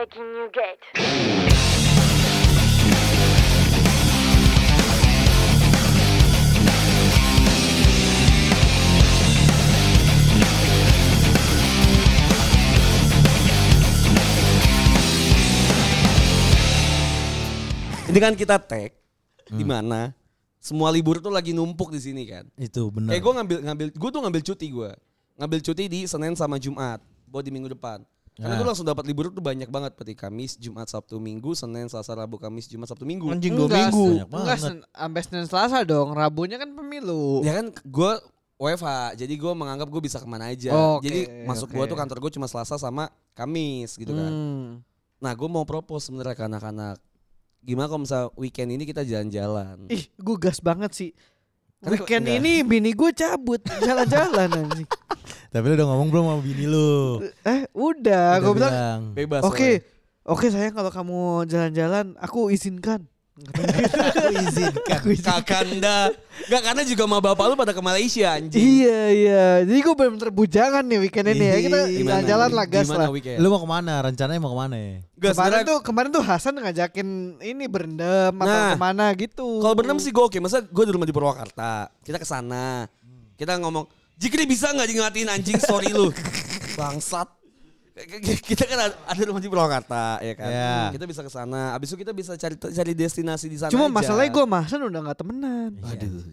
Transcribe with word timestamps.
Breaking 0.00 0.32
New 0.32 0.48
Gate. 0.48 0.80
Ini 18.08 18.16
kan 18.16 18.32
kita 18.32 18.56
tag 18.56 18.96
di 19.52 19.68
mana 19.68 20.16
semua 20.56 20.88
libur 20.88 21.20
tuh 21.20 21.28
lagi 21.28 21.52
numpuk 21.52 21.92
di 21.92 22.00
sini 22.00 22.24
kan. 22.24 22.48
Itu 22.56 22.88
benar. 22.88 23.12
Kayak 23.12 23.20
gue 23.20 23.32
ngambil 23.36 23.58
ngambil 23.68 23.86
gue 23.92 24.08
tuh 24.16 24.20
ngambil 24.24 24.42
cuti 24.48 24.66
gue. 24.72 24.90
Ngambil 25.36 25.60
cuti 25.60 25.84
di 25.92 26.00
Senin 26.08 26.32
sama 26.40 26.56
Jumat 26.56 27.04
buat 27.28 27.44
di 27.44 27.52
minggu 27.52 27.76
depan. 27.76 28.00
Karena 28.38 28.54
Ya. 28.54 28.58
gue 28.62 28.66
langsung 28.66 28.86
dapat 28.88 29.04
libur 29.04 29.28
tuh 29.28 29.42
banyak 29.42 29.68
banget 29.68 29.92
seperti 29.92 30.14
Kamis, 30.16 30.54
Jumat, 30.56 30.86
Sabtu, 30.88 31.18
Minggu, 31.18 31.52
Senin, 31.52 31.90
Selasa, 31.90 32.14
Rabu, 32.14 32.40
Kamis, 32.40 32.70
Jumat, 32.70 32.88
Sabtu, 32.88 33.04
Minggu. 33.04 33.28
Anjing 33.28 33.52
dua 33.52 33.68
minggu. 33.68 34.24
Banyak 34.24 34.32
Enggak, 34.32 34.58
sampai 34.90 35.20
Senin 35.26 35.46
Selasa 35.50 35.82
dong. 35.84 36.14
Rabunya 36.14 36.56
kan 36.56 36.70
pemilu. 36.72 37.44
Ya 37.44 37.58
kan 37.58 37.74
gue 37.74 38.12
WFH, 38.56 39.16
jadi 39.16 39.34
gue 39.34 39.52
menganggap 39.56 39.88
gue 39.88 40.02
bisa 40.04 40.20
ke 40.20 40.28
mana 40.28 40.52
aja. 40.52 40.72
Oke, 41.00 41.08
jadi 41.08 41.48
masuk 41.48 41.72
gue 41.72 41.80
oke. 41.80 41.90
tuh 41.90 41.96
kantor 41.96 42.16
gue 42.20 42.32
cuma 42.36 42.46
Selasa 42.46 42.76
sama 42.76 43.08
Kamis 43.32 43.96
gitu 43.96 44.12
kan. 44.12 44.28
Hmm. 44.32 44.68
Nah 45.20 45.32
gue 45.32 45.48
mau 45.48 45.64
propose 45.64 46.08
sebenarnya 46.08 46.36
ke 46.36 46.44
anak-anak. 46.44 46.96
Gimana 47.60 47.88
kalau 47.88 48.04
misal 48.04 48.22
weekend 48.36 48.72
ini 48.72 48.84
kita 48.84 49.04
jalan-jalan? 49.04 49.84
Ih, 49.88 50.08
gue 50.12 50.36
gas 50.40 50.60
banget 50.60 50.92
sih. 50.96 51.10
Karena 51.80 51.96
Weekend 51.96 52.24
enggak. 52.24 52.40
ini 52.40 52.52
bini 52.60 52.90
gue 52.92 53.10
cabut 53.12 53.60
jalan-jalan 53.64 54.48
anjing. 54.48 54.88
Tapi 55.50 55.64
lu 55.66 55.74
udah 55.74 55.88
ngomong 55.90 56.08
belum 56.08 56.24
sama 56.26 56.40
bini 56.40 56.64
lu? 56.64 57.18
Eh, 57.42 57.66
udah, 57.74 58.38
Udah 58.38 58.40
gue 58.40 58.52
bilang 58.54 58.72
bilang. 58.72 59.00
Bebas. 59.12 59.42
Oke, 59.42 59.82
oke 60.22 60.46
sayang 60.46 60.70
kalau 60.72 60.90
kamu 60.90 61.18
jalan-jalan, 61.44 62.14
aku 62.22 62.54
izinkan. 62.54 63.02
Aku 63.40 64.36
izinkan. 64.46 65.00
Kakanda. 65.18 66.12
Gak 66.46 66.60
karena 66.60 66.82
juga 66.84 67.02
sama 67.02 67.18
bapak 67.18 67.44
lu 67.48 67.54
pada 67.56 67.72
ke 67.72 67.80
Malaysia 67.80 68.36
anjing. 68.36 68.60
iya 68.60 69.00
iya, 69.10 69.46
jadi 69.64 69.78
gue 69.80 69.94
bener-bener 69.96 70.30
bujangan 70.30 70.84
nih 70.84 70.98
weekend 71.00 71.26
ini 71.32 71.46
ya. 71.48 71.56
Kita 71.58 71.78
jalan-jalan 71.88 72.50
lah 72.52 72.66
gas 72.68 72.86
lah. 72.86 73.08
weekend? 73.10 73.40
Lu 73.40 73.48
mau 73.48 73.58
ke 73.58 73.66
mana? 73.66 73.94
Rencananya 74.04 74.38
mau 74.38 74.52
ke 74.52 74.58
mana? 74.60 74.76
Gak, 74.76 75.00
kemarin 75.16 75.34
sebenarnya 75.34 75.66
tuh 75.66 75.78
kemarin 75.82 76.10
tuh 76.12 76.22
Hasan 76.22 76.54
ngajakin 76.56 77.08
ini 77.40 77.64
berendam 77.66 78.32
atau 78.38 78.46
Nah, 78.46 78.72
ke 78.76 78.80
mana 78.80 79.04
gitu. 79.16 79.48
Kalau 79.58 79.74
berenam 79.74 79.98
sih 79.98 80.12
gue 80.12 80.20
oke. 80.22 80.38
Masa 80.38 80.60
gue 80.62 80.84
di 80.86 80.92
rumah 80.92 81.08
di 81.08 81.14
Purwakarta. 81.16 81.90
Kita 82.04 82.20
ke 82.20 82.28
sana. 82.28 82.86
Kita 83.40 83.56
ngomong, 83.56 83.88
Jikri 84.20 84.44
bisa 84.44 84.68
nggak 84.68 84.88
ngatiin 85.00 85.28
anjing 85.32 85.56
story 85.56 85.88
lu? 85.90 86.12
Bangsat. 86.76 87.28
Kita 88.44 88.64
kan 88.64 88.78
ada- 88.88 88.98
rumah 89.24 89.40
di 89.40 89.48
Purwakarta 89.48 90.20
ya 90.20 90.32
kan. 90.36 90.48
Ya. 90.48 90.76
Kita 90.92 91.04
bisa 91.08 91.20
ke 91.24 91.32
sana. 91.32 91.72
Abis 91.72 91.92
itu 91.92 92.04
kita 92.04 92.12
bisa 92.12 92.32
cari 92.36 92.56
cari 92.56 92.92
destinasi 92.92 93.48
di 93.48 93.56
sana 93.56 93.72
Cuma 93.72 93.88
aja. 93.88 93.96
masalahnya 93.96 94.30
gue 94.32 94.44
Hasan 94.64 94.80
udah 94.88 95.00
gak 95.08 95.18
temenan. 95.20 95.72
Aduh. 95.84 96.24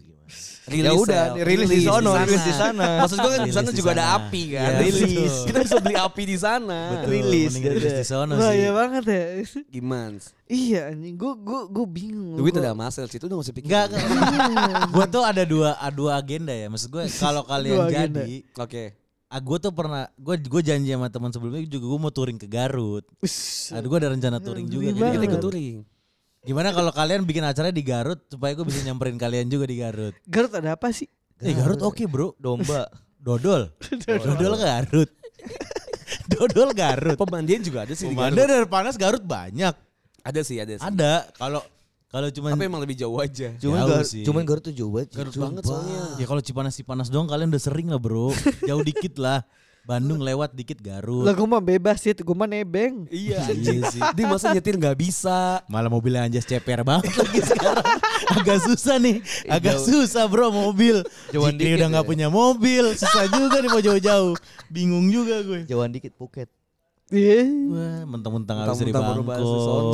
Ya 0.68 0.92
udah, 0.92 1.22
rilis 1.40 1.68
di 1.68 1.80
sono, 1.82 2.10
rilis 2.14 2.42
di 2.42 2.54
sana. 2.54 2.86
Maksud 3.00 3.16
gue 3.16 3.30
kan 3.30 3.38
di 3.38 3.44
Rilis 3.44 3.56
sana 3.56 3.70
juga 3.72 3.90
ada 3.96 4.06
api 4.16 4.42
kan. 4.52 4.68
Iya, 4.68 4.78
rilis. 4.80 5.02
betul. 5.02 5.44
Kita 5.48 5.58
bisa 5.64 5.76
beli 5.80 5.96
api 5.96 6.22
di 6.24 6.36
sana. 6.36 6.78
Betul, 6.92 7.08
Rilis, 7.08 7.52
rilis 7.56 7.94
di 7.94 8.06
sono 8.06 8.32
sih. 8.36 8.52
iya 8.54 8.70
banget 8.70 9.04
ya. 9.06 9.22
Gimana? 9.66 10.18
iya 10.48 10.80
anjing, 10.88 11.14
gue 11.14 11.32
gue 11.38 11.60
gue 11.68 11.86
bingung. 11.86 12.36
Duit 12.36 12.52
Gua- 12.52 12.62
ada 12.62 12.72
masel 12.72 13.04
situ 13.04 13.24
udah 13.24 13.36
gak 13.36 13.44
usah 13.44 13.54
pikir. 13.54 13.68
Enggak, 13.68 13.86
gue 14.88 15.04
tuh 15.08 15.22
ada 15.22 15.42
dua 15.44 15.70
dua 15.90 16.10
agenda 16.16 16.52
ya. 16.52 16.68
Maksud 16.68 16.88
gue 16.88 17.04
kalau 17.14 17.44
kalian 17.44 17.84
jadi, 17.86 18.44
Oke. 18.56 18.96
ah, 19.26 19.40
gue 19.40 19.58
tuh 19.58 19.72
pernah, 19.72 20.08
gue 20.14 20.34
gue 20.38 20.62
janji 20.62 20.88
sama 20.88 21.08
teman 21.08 21.28
sebelumnya 21.28 21.60
juga 21.64 21.84
gue 21.86 22.00
mau 22.00 22.08
touring 22.08 22.36
ke 22.36 22.46
Garut. 22.46 23.04
Aduh, 23.72 23.86
gue 23.86 23.98
ada 23.98 24.08
rencana 24.08 24.40
touring 24.40 24.66
juga. 24.66 24.88
Gimana? 24.88 25.04
Jadi 25.04 25.16
Kita 25.16 25.26
ikut. 25.28 25.42
touring. 25.42 25.76
Gimana 26.42 26.70
kalau 26.70 26.94
kalian 26.94 27.26
bikin 27.26 27.42
acara 27.42 27.74
di 27.74 27.82
Garut 27.82 28.20
supaya 28.30 28.54
gue 28.54 28.64
bisa 28.64 28.80
nyamperin 28.86 29.18
kalian 29.18 29.50
juga 29.50 29.66
di 29.66 29.76
Garut? 29.78 30.14
Garut 30.24 30.52
ada 30.54 30.78
apa 30.78 30.88
sih? 30.94 31.10
Eh 31.42 31.54
Garut 31.54 31.82
oke 31.82 32.04
bro. 32.06 32.34
Domba. 32.38 32.86
Dodol. 33.18 33.74
Dodol 34.06 34.54
Garut. 34.56 35.10
Dodol 36.32 36.70
Garut. 36.72 37.16
Pemandian 37.18 37.60
juga 37.60 37.84
ada 37.84 37.92
sih 37.92 38.06
di 38.08 38.14
Pemandan 38.14 38.46
Garut. 38.46 38.54
air 38.54 38.66
panas 38.70 38.94
Garut 38.94 39.22
banyak. 39.22 39.74
Ada 40.22 40.40
sih, 40.46 40.56
ada 40.62 40.78
sih. 40.78 40.84
Ada. 40.84 41.26
Kalau 41.34 41.60
kalau 42.08 42.28
cuman 42.32 42.56
Tapi 42.56 42.64
emang 42.64 42.80
lebih 42.80 42.96
jauh 42.96 43.20
aja. 43.20 43.52
Cuman 43.60 43.78
Jauh 43.84 43.88
Garut, 43.92 44.08
sih. 44.08 44.24
cuman 44.24 44.42
Garut 44.48 44.62
tuh 44.64 44.72
jauh 44.72 44.92
banget. 44.96 45.08
Garut 45.12 45.32
Sumpah. 45.34 45.44
banget 45.52 45.62
soalnya. 45.68 46.02
ya 46.16 46.24
kalau 46.24 46.40
Cipanas 46.40 46.74
Cipanas 46.78 47.08
doang 47.12 47.28
kalian 47.28 47.52
udah 47.52 47.60
sering 47.62 47.88
lah 47.92 48.00
bro. 48.00 48.32
Jauh 48.68 48.80
dikit 48.80 49.20
lah. 49.20 49.44
Bandung 49.88 50.20
lewat 50.20 50.52
dikit 50.52 50.76
Garut. 50.78 51.24
Lah 51.24 51.32
gue 51.32 51.48
mah 51.48 51.64
bebas 51.64 51.96
sih, 51.98 52.12
gue 52.12 52.36
mah 52.36 52.44
nebeng. 52.44 53.08
Iya 53.08 53.40
Iya 53.48 53.88
sih. 53.88 54.00
Dia 54.12 54.24
masa 54.28 54.52
nyetir 54.52 54.76
nggak 54.76 54.92
bisa. 54.94 55.64
Malah 55.64 55.88
mobilnya 55.88 56.28
anjas 56.28 56.44
ceper 56.44 56.84
banget 56.84 57.08
lagi 57.08 57.40
sekarang. 57.48 57.96
Agak 58.28 58.58
susah 58.62 59.00
nih. 59.00 59.24
Agak 59.48 59.80
Jauh. 59.80 60.04
susah 60.04 60.28
bro 60.28 60.52
mobil. 60.52 61.00
Jauhan 61.32 61.56
Jikri 61.56 61.72
dikit 61.72 61.78
udah 61.80 61.88
nggak 61.88 62.04
ya. 62.04 62.10
punya 62.12 62.28
mobil. 62.28 62.84
Susah 62.92 63.32
juga 63.32 63.64
nih 63.64 63.70
mau 63.72 63.80
jauh-jauh. 63.80 64.36
Bingung 64.68 65.08
juga 65.08 65.40
gue. 65.40 65.64
Jauhan 65.64 65.88
dikit 65.88 66.12
Phuket. 66.12 66.52
Iya. 67.08 67.48
Wah, 67.72 68.04
mentang-mentang 68.04 68.56
habis 68.60 68.84
dari 68.84 68.92
di 68.92 69.00
Bangkok. 69.00 69.40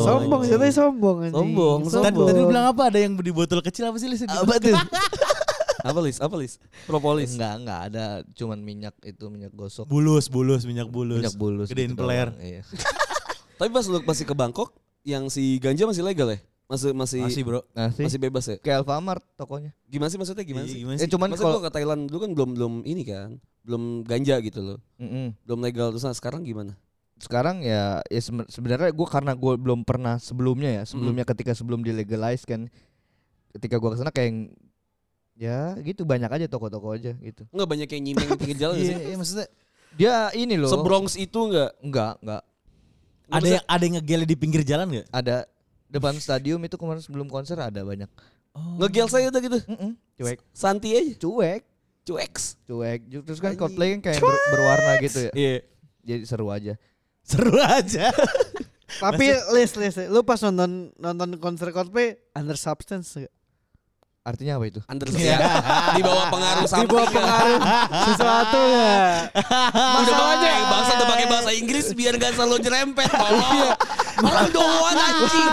Sombong, 0.03 0.43
jatuhnya 0.43 0.75
sombong 0.75 1.16
anjing. 1.22 1.38
Sombong, 1.38 1.81
Tadi, 1.87 1.94
sombong. 2.10 2.27
tadi 2.27 2.38
lu 2.43 2.47
bilang 2.50 2.66
apa? 2.75 2.91
Ada 2.91 2.99
yang 2.99 3.15
di 3.15 3.31
botol 3.31 3.62
kecil 3.62 3.87
apa 3.87 4.03
sih? 4.03 4.10
Apa 4.27 4.59
tuh? 4.59 4.75
Apa 5.84 6.00
lis? 6.00 6.17
Apa 6.17 6.34
lis? 6.41 6.56
Propolis. 6.89 7.37
Enggak, 7.37 7.55
enggak 7.61 7.81
ada 7.87 8.05
cuman 8.33 8.59
minyak 8.59 8.97
itu 9.05 9.28
minyak 9.28 9.53
gosok. 9.53 9.84
Bulus, 9.84 10.27
bulus, 10.27 10.65
minyak 10.65 10.89
bulus. 10.89 11.21
Minyak 11.21 11.37
bulus. 11.37 11.69
Gedein 11.69 11.93
gitu 11.93 12.00
peler. 12.00 12.33
doang, 12.33 12.41
Iya. 12.41 12.62
Tapi 13.61 13.69
pas 13.69 13.84
lu 13.84 14.00
masih 14.03 14.25
ke 14.25 14.33
Bangkok, 14.33 14.72
yang 15.05 15.28
si 15.28 15.61
ganja 15.61 15.84
masih 15.84 16.00
legal 16.00 16.27
ya? 16.27 16.41
Masih 16.65 16.91
masih 16.91 17.21
Masih 17.21 17.43
bro. 17.45 17.61
Nah, 17.71 17.93
sih. 17.93 18.03
masih 18.03 18.17
bebas 18.19 18.45
ya? 18.49 18.56
Kayak 18.56 18.83
Alfamart 18.83 19.21
tokonya. 19.37 19.77
Gimana 19.84 20.09
sih 20.09 20.17
maksudnya 20.17 20.43
gimana 20.43 20.65
Iya, 20.65 20.72
sih? 20.72 20.81
gimana 20.81 20.97
Eh 20.97 21.05
sih? 21.05 21.12
cuman 21.12 21.28
Maksudnya 21.28 21.47
kalau 21.47 21.61
ke 21.61 21.71
Thailand 21.71 22.01
dulu 22.09 22.19
kan 22.19 22.31
belum 22.33 22.51
belum 22.56 22.75
ini 22.83 23.03
kan, 23.05 23.28
belum 23.62 23.83
ganja 24.03 24.41
gitu 24.41 24.61
loh, 24.65 24.78
Mm-mm. 24.97 25.37
belum 25.45 25.61
legal 25.61 25.93
terus 25.93 26.03
nah, 26.03 26.12
sekarang 26.12 26.43
gimana? 26.43 26.75
sekarang 27.15 27.62
ya 27.62 28.03
ya 28.05 28.21
seben- 28.21 28.51
sebenarnya 28.51 28.91
gue 28.91 29.06
karena 29.06 29.33
gue 29.33 29.55
belum 29.55 29.87
pernah 29.87 30.19
sebelumnya 30.19 30.66
ya 30.72 30.83
sebelumnya 30.83 31.22
ketika 31.22 31.55
sebelum 31.55 31.81
dilegalize 31.81 32.43
kan 32.43 32.66
ketika 33.55 33.78
gue 33.78 33.87
ke 33.87 33.97
sana 33.97 34.11
kayak 34.11 34.28
yang, 34.28 34.39
ya 35.34 35.75
gitu 35.81 36.03
banyak 36.03 36.31
aja 36.31 36.47
toko-toko 36.47 36.93
aja 36.93 37.11
gitu 37.15 37.43
Enggak 37.50 37.69
banyak 37.69 37.89
yang 37.89 38.03
nyimeng 38.05 38.28
di 38.28 38.39
pinggir 38.39 38.59
jalan 38.59 38.75
Iya, 38.77 38.84
sih? 38.84 38.95
iya, 39.05 39.17
maksudnya 39.17 39.47
dia 39.93 40.15
ini 40.33 40.55
loh 40.55 40.69
Sebronx 40.69 41.15
itu 41.15 41.39
enggak? 41.45 41.71
enggak 41.81 42.12
enggak 42.21 42.43
ada 43.27 43.47
yang 43.49 43.65
ada 43.65 43.83
yang 43.83 43.95
ngegele 43.97 44.25
di 44.25 44.37
pinggir 44.37 44.62
jalan 44.62 44.87
nggak? 44.89 45.06
ada 45.09 45.47
depan 45.87 46.15
stadium 46.17 46.61
itu 46.61 46.75
kemarin 46.75 47.00
sebelum 47.00 47.27
konser 47.27 47.56
ada 47.56 47.83
banyak 47.83 48.06
Ngegel 48.55 49.11
saya 49.11 49.27
udah 49.28 49.41
gitu. 49.41 49.59
Mm-mm. 49.67 49.99
cuek 50.15 50.39
Santi 50.50 50.95
aja. 50.95 51.12
cuek 51.19 51.62
Cueks. 52.05 52.61
cuek 52.62 53.01
terus 53.25 53.41
kan 53.41 53.56
Coldplay 53.56 53.97
kan 53.97 54.01
kayak 54.05 54.21
ber- 54.21 54.45
berwarna 54.49 54.93
gitu 55.01 55.19
ya 55.21 55.33
Iya. 55.33 55.56
jadi 56.05 56.22
seru 56.22 56.47
aja 56.49 56.78
Seru 57.21 57.56
aja. 57.56 58.12
Tapi 58.95 59.27
list 59.51 59.75
list, 59.75 59.97
lu 60.06 60.21
pas 60.22 60.39
nonton 60.39 60.93
nonton 60.95 61.34
konser 61.39 61.72
Coldplay 61.72 62.21
under 62.31 62.55
substance 62.55 63.16
gak? 63.16 63.33
Artinya 64.24 64.56
apa 64.56 64.64
itu 64.66 64.80
Under 64.86 65.04
ya. 65.12 65.36
di 65.92 66.00
bawah 66.00 66.26
pengaruh 66.26 66.62
Di 66.62 66.70
samping. 66.70 66.88
bawah 66.90 67.08
pengaruh 67.08 67.58
sesuatu 68.02 68.60
ya. 68.66 68.96
Udah 70.00 70.14
pakai 70.16 70.60
bahasa 70.64 70.90
udah 70.94 71.08
pakai 71.08 71.26
bahasa 71.28 71.50
Inggris 71.52 71.86
biar 71.92 72.16
gak 72.16 72.32
selalu 72.32 72.56
nyerempet. 72.58 73.04
Tolong. 73.06 73.68
Malah 74.18 74.46
doang 74.48 74.96
anjing. 74.96 75.50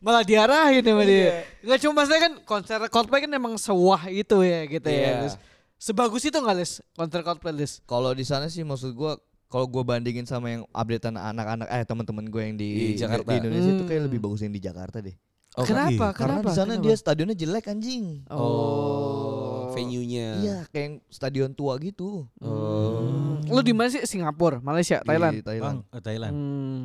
Malah 0.00 0.22
diarahin 0.22 0.80
sama 0.80 1.04
dia. 1.04 1.44
Enggak 1.60 1.78
cuma 1.78 1.92
maksudnya 1.94 2.20
kan 2.22 2.32
konser 2.42 2.78
Coldplay 2.88 3.20
kan 3.20 3.30
emang 3.30 3.54
sewah 3.56 4.00
itu 4.06 4.36
ya 4.40 4.60
gitu 4.66 4.86
Iya. 4.86 5.04
ya. 5.06 5.22
Lis. 5.22 5.34
Sebagus 5.76 6.22
itu 6.22 6.34
enggak 6.34 6.56
Lis 6.58 6.72
konser 6.92 7.20
Coldplay 7.20 7.52
Lis? 7.54 7.84
kalau 7.84 8.10
di 8.10 8.24
sana 8.24 8.48
sih 8.48 8.62
maksud 8.62 8.90
gue 8.90 9.12
kalau 9.46 9.66
gue 9.66 9.82
bandingin 9.82 10.24
sama 10.24 10.50
yang 10.50 10.62
updatean 10.68 11.14
anak-anak 11.14 11.68
eh 11.68 11.84
teman-teman 11.84 12.24
gue 12.24 12.42
yang 12.42 12.56
di, 12.56 12.68
Di 12.90 12.98
Jakarta. 12.98 13.28
di 13.28 13.34
Indonesia 13.38 13.70
itu 13.70 13.84
kayak 13.84 14.00
Hmm. 14.00 14.08
lebih 14.08 14.18
bagus 14.20 14.40
yang 14.40 14.50
di 14.50 14.58
Jakarta 14.58 14.98
deh 14.98 15.14
Oh, 15.54 15.62
kenapa? 15.62 16.10
Karena 16.10 16.38
Kenapa? 16.38 16.48
di 16.48 16.52
sana 16.52 16.72
Kenapa? 16.74 16.84
dia 16.84 16.94
stadionnya 16.96 17.36
jelek 17.36 17.66
anjing. 17.68 18.26
Oh, 18.26 19.70
venue-nya. 19.70 20.28
Iya, 20.36 20.56
kayak 20.68 20.84
yang 20.84 20.94
stadion 21.08 21.50
tua 21.50 21.78
gitu. 21.78 22.26
Oh. 22.38 23.38
Lu 23.40 23.60
di 23.60 23.70
mana 23.70 23.86
sih? 23.88 24.02
Singapura, 24.02 24.58
Malaysia, 24.58 24.98
Thailand. 25.00 25.34
Di 25.34 25.42
Thailand. 25.42 25.78
Bang, 25.84 25.94
eh, 25.94 26.02
Thailand. 26.02 26.32
Hmm. 26.32 26.80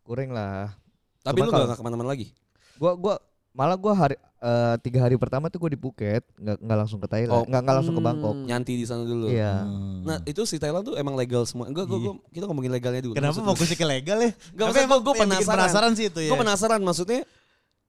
Kurang 0.00 0.30
lah. 0.30 0.72
Tapi 1.20 1.38
Cuman 1.38 1.46
lu 1.46 1.52
gak 1.66 1.76
ke 1.76 1.84
mana-mana 1.84 2.08
lagi? 2.08 2.32
Gua 2.74 2.96
gua 2.96 3.14
malah 3.52 3.76
gua 3.76 3.92
hari 3.94 4.16
eh, 4.16 4.74
tiga 4.80 5.04
hari 5.04 5.20
pertama 5.20 5.52
tuh 5.52 5.60
gue 5.60 5.76
di 5.76 5.78
Phuket, 5.78 6.24
nggak 6.34 6.56
nggak 6.58 6.78
langsung 6.78 6.96
ke 6.96 7.04
Oh. 7.04 7.12
Thailand, 7.12 7.44
nggak 7.44 7.60
nggak 7.60 7.76
langsung 7.76 7.92
ke 7.92 8.00
Hmm. 8.00 8.08
Bangkok. 8.08 8.36
Nyanti 8.40 8.72
di 8.74 8.86
sana 8.88 9.04
dulu. 9.04 9.28
Iya. 9.28 9.52
Hmm. 9.60 10.00
Nah 10.00 10.16
itu 10.24 10.40
si 10.42 10.56
Thailand 10.56 10.80
tuh 10.82 10.96
emang 10.96 11.12
legal 11.12 11.44
semua. 11.44 11.68
Enggak, 11.68 11.84
gua, 11.84 11.98
gua, 12.00 12.12
kita 12.32 12.48
ngomongin 12.48 12.72
legalnya 12.72 13.02
dulu. 13.02 13.12
Kenapa 13.12 13.36
Maksud 13.36 13.44
gua- 13.44 13.52
fokusnya 13.52 13.76
ke 13.76 13.84
legal 13.86 14.18
ya? 14.18 14.30
Enggak, 14.50 14.80
emang 14.80 15.00
gua 15.04 15.12
bikin 15.12 15.24
penasaran. 15.28 15.52
penasaran 15.60 15.92
sih 15.92 16.06
itu 16.08 16.20
ya. 16.24 16.30
Gue 16.32 16.40
penasaran 16.40 16.80
maksudnya 16.80 17.20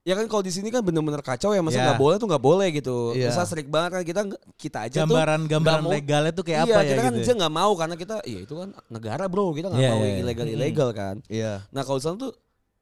Ya 0.01 0.17
kan 0.17 0.25
kalau 0.25 0.41
di 0.41 0.49
sini 0.49 0.73
kan 0.73 0.81
bener-bener 0.81 1.21
kacau 1.21 1.53
ya, 1.53 1.61
masa 1.61 1.77
Ya. 1.77 1.85
nggak 1.87 2.01
boleh 2.01 2.15
tuh 2.17 2.25
nggak 2.25 2.41
boleh 2.41 2.67
gitu. 2.73 3.13
Iya. 3.13 3.29
Masa 3.29 3.45
strict 3.45 3.69
banget 3.69 3.89
kan 3.91 4.01
kita 4.01 4.21
kita 4.57 4.77
aja 4.81 4.97
tuh 4.97 5.05
Gambaran 5.05 5.45
gambaran 5.45 5.81
mau- 5.85 5.93
legalnya 5.93 6.33
tuh 6.33 6.41
kayak 6.41 6.59
iya, 6.59 6.65
apa 6.65 6.79
ya 6.79 6.89
kita 6.89 7.01
kan 7.01 7.13
gitu. 7.13 7.21
aja 7.21 7.31
nggak 7.37 7.53
mau 7.53 7.71
karena 7.77 7.95
kita, 7.95 8.15
iya 8.25 8.39
itu 8.41 8.53
kan 8.55 8.69
negara 8.89 9.23
bro, 9.25 9.53
kita 9.53 9.69
nggak 9.69 9.77
Iya, 9.79 9.91
mau 9.91 10.01
yang 10.01 10.09
iya. 10.11 10.23
ilegal 10.25 10.47
ilegal 10.47 10.89
kan. 10.91 11.15
Iya. 11.29 11.53
Nah 11.69 11.81
kalau 11.83 11.97
di 11.97 12.03
sana 12.03 12.17
tuh 12.17 12.33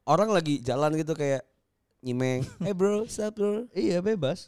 orang 0.05 0.29
lagi 0.29 0.53
jalan 0.59 0.95
gitu 0.95 1.11
kayak 1.11 1.43
nyimeng, 1.99 2.39
eh 2.63 2.71
bro, 2.71 3.03
sup 3.05 3.35
bro. 3.35 3.67
Iya 3.73 3.99
bebas. 3.99 4.47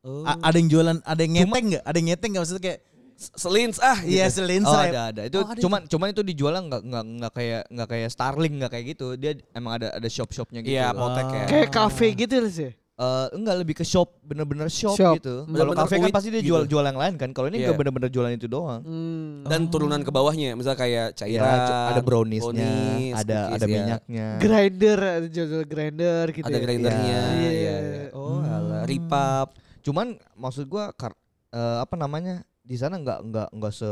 Oh. 0.00 0.22
A- 0.22 0.38
ada 0.38 0.54
yang 0.54 0.70
jualan, 0.70 1.02
ada 1.02 1.20
yang 1.20 1.34
ngeteng 1.34 1.64
nggak? 1.70 1.82
Ada 1.82 1.96
yang 1.98 2.08
ngeteng 2.08 2.30
nggak 2.30 2.42
maksudnya 2.44 2.62
kayak 2.62 2.80
Selins 3.16 3.78
ah 3.78 3.98
iya 4.02 4.26
gitu. 4.26 4.42
selin 4.42 4.62
Oh 4.62 4.70
stripe. 4.70 4.90
ada 4.90 5.02
ada. 5.08 5.22
Itu 5.22 5.38
Oh, 5.38 5.46
ada 5.46 5.56
cuman 5.56 5.80
cuman 5.84 6.06
itu 6.10 6.22
dijualnya 6.22 6.62
nggak 6.64 6.82
nggak 6.82 7.04
nggak 7.14 7.32
kayak 7.32 7.62
nggak 7.68 7.88
kayak 7.88 8.08
Starling 8.08 8.54
nggak 8.58 8.70
kayak 8.70 8.86
gitu. 8.90 9.06
Dia 9.14 9.32
emang 9.50 9.72
ada 9.76 9.88
ada 9.92 10.08
shop 10.08 10.30
shopnya 10.30 10.60
gitu. 10.60 10.72
Iya, 10.72 10.90
loh. 10.90 11.08
potek 11.08 11.26
ya. 11.26 11.44
Kayak 11.46 11.68
kafe 11.70 12.06
gitu 12.14 12.36
sih. 12.46 12.72
Eh, 12.94 13.26
enggak 13.34 13.58
lebih 13.58 13.74
ke 13.74 13.82
shop 13.82 14.22
bener-bener 14.22 14.70
shop, 14.70 14.94
Shop. 14.94 15.18
gitu. 15.18 15.42
Kalau 15.44 15.74
kafe 15.74 15.98
kan 15.98 16.10
pasti 16.10 16.30
dia 16.30 16.38
gitu. 16.38 16.54
jual 16.54 16.62
jual 16.64 16.84
yang 16.84 16.94
lain 16.94 17.14
kan. 17.16 17.30
Kalau 17.30 17.50
ini 17.50 17.58
Iya. 17.58 17.66
enggak 17.66 17.78
bener-bener 17.80 18.06
jualan 18.06 18.30
itu 18.30 18.46
doang. 18.46 18.82
Hmm. 18.82 19.42
Dan 19.44 19.66
turunan 19.66 19.98
ke 19.98 20.10
bawahnya, 20.10 20.54
misal 20.54 20.74
kayak 20.74 21.10
Ya, 21.10 21.16
cairan, 21.16 21.58
cu- 21.60 21.74
ada 21.90 22.00
browniesnya, 22.00 22.54
brownies, 22.54 23.14
ada 23.16 23.34
cookies, 23.40 23.50
ada 23.52 23.66
ya. 23.66 23.74
minyaknya. 23.74 24.26
grinder, 24.38 24.98
ada 25.00 25.26
jual 25.26 25.62
grinder 25.64 26.24
gitu. 26.30 26.46
Ada 26.46 26.54
ya. 26.54 26.62
grindernya. 26.62 27.02
Iya. 27.34 27.50
Iya. 27.50 27.50
iya. 27.50 28.06
Oh, 28.10 28.38
alah. 28.38 28.86
Ripap. 28.86 29.58
Cuman 29.82 30.06
maksud 30.32 30.64
gua 30.64 30.90
kar- 30.92 31.18
eh, 31.50 31.78
apa 31.80 31.94
namanya? 31.94 32.46
Di 32.64 32.76
sana 32.76 32.96
enggak 32.96 33.20
enggak 33.20 33.48
enggak 33.52 33.72
se 33.72 33.90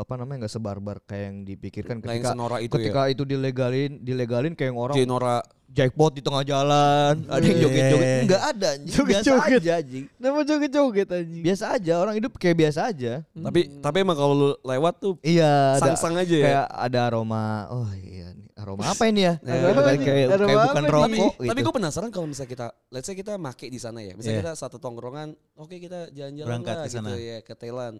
apa 0.00 0.12
namanya 0.16 0.36
enggak 0.40 0.54
sebarbar 0.54 0.96
kayak 1.02 1.24
yang 1.26 1.36
dipikirkan 1.44 1.94
Nah, 1.94 2.08
yang 2.08 2.24
ketika 2.24 2.32
senora 2.32 2.56
itu 2.58 2.72
ketika 2.72 3.02
ya. 3.04 3.12
itu 3.12 3.22
dilegalin 3.22 3.92
dilegalin 4.00 4.52
kayak 4.52 4.72
yang 4.72 4.80
orang 4.80 4.96
Jenora. 4.96 5.36
jackpot 5.66 6.14
di 6.14 6.22
tengah 6.22 6.40
jalan, 6.40 7.26
ada 7.26 7.42
yang 7.42 7.58
joget-joget. 7.60 8.06
Eh. 8.06 8.20
Enggak 8.22 8.42
ada 8.46 8.66
anjing. 8.72 8.94
Biasa 8.94 9.26
Joget-joget. 9.26 9.60
aja 9.60 9.72
anjing. 9.76 10.04
Nama 10.14 10.38
joget-joget 10.40 11.08
anjing. 11.10 11.42
Biasa 11.42 11.64
aja, 11.68 11.92
orang 11.98 12.14
hidup 12.14 12.32
kayak 12.34 12.56
biasa 12.56 12.80
aja. 12.86 13.12
Tapi 13.26 13.60
tapi 13.82 13.96
emang 13.98 14.14
kalau 14.14 14.32
lu 14.32 14.48
lewat 14.62 14.94
tuh 14.96 15.18
Iya, 15.20 15.74
ada 15.74 15.82
sang-sang 15.82 16.14
aja 16.14 16.30
ya. 16.32 16.44
kayak 16.46 16.66
ada 16.70 16.98
aroma. 17.04 17.44
Oh 17.68 17.90
iya 17.92 18.30
nih, 18.30 18.48
aroma 18.54 18.86
apa 18.86 19.04
ini 19.04 19.20
ya? 19.20 19.34
Nah, 19.36 19.50
aroma 19.52 19.80
kan, 19.82 19.92
nih, 19.92 20.00
kayak 20.00 20.26
aroma 20.30 20.46
kayak 20.46 20.62
bukan 20.64 20.84
rokok 20.86 21.02
Tapi, 21.02 21.18
gitu. 21.18 21.44
tapi 21.44 21.60
gue 21.60 21.74
penasaran 21.74 22.08
kalau 22.08 22.26
misalnya 22.26 22.50
kita, 22.50 22.66
let's 22.88 23.04
say 23.04 23.12
kita 23.12 23.32
make 23.34 23.66
di 23.66 23.76
sana 23.76 23.98
ya, 23.98 24.12
misalnya 24.14 24.32
Iya. 24.32 24.42
kita 24.46 24.52
satu 24.56 24.76
tongkrongan, 24.78 25.28
oke 25.54 25.74
kita 25.74 26.08
jalan-jalan 26.08 26.50
lah 26.56 26.86
gitu 26.86 27.12
ya 27.12 27.38
ke 27.42 27.52
Thailand. 27.52 27.98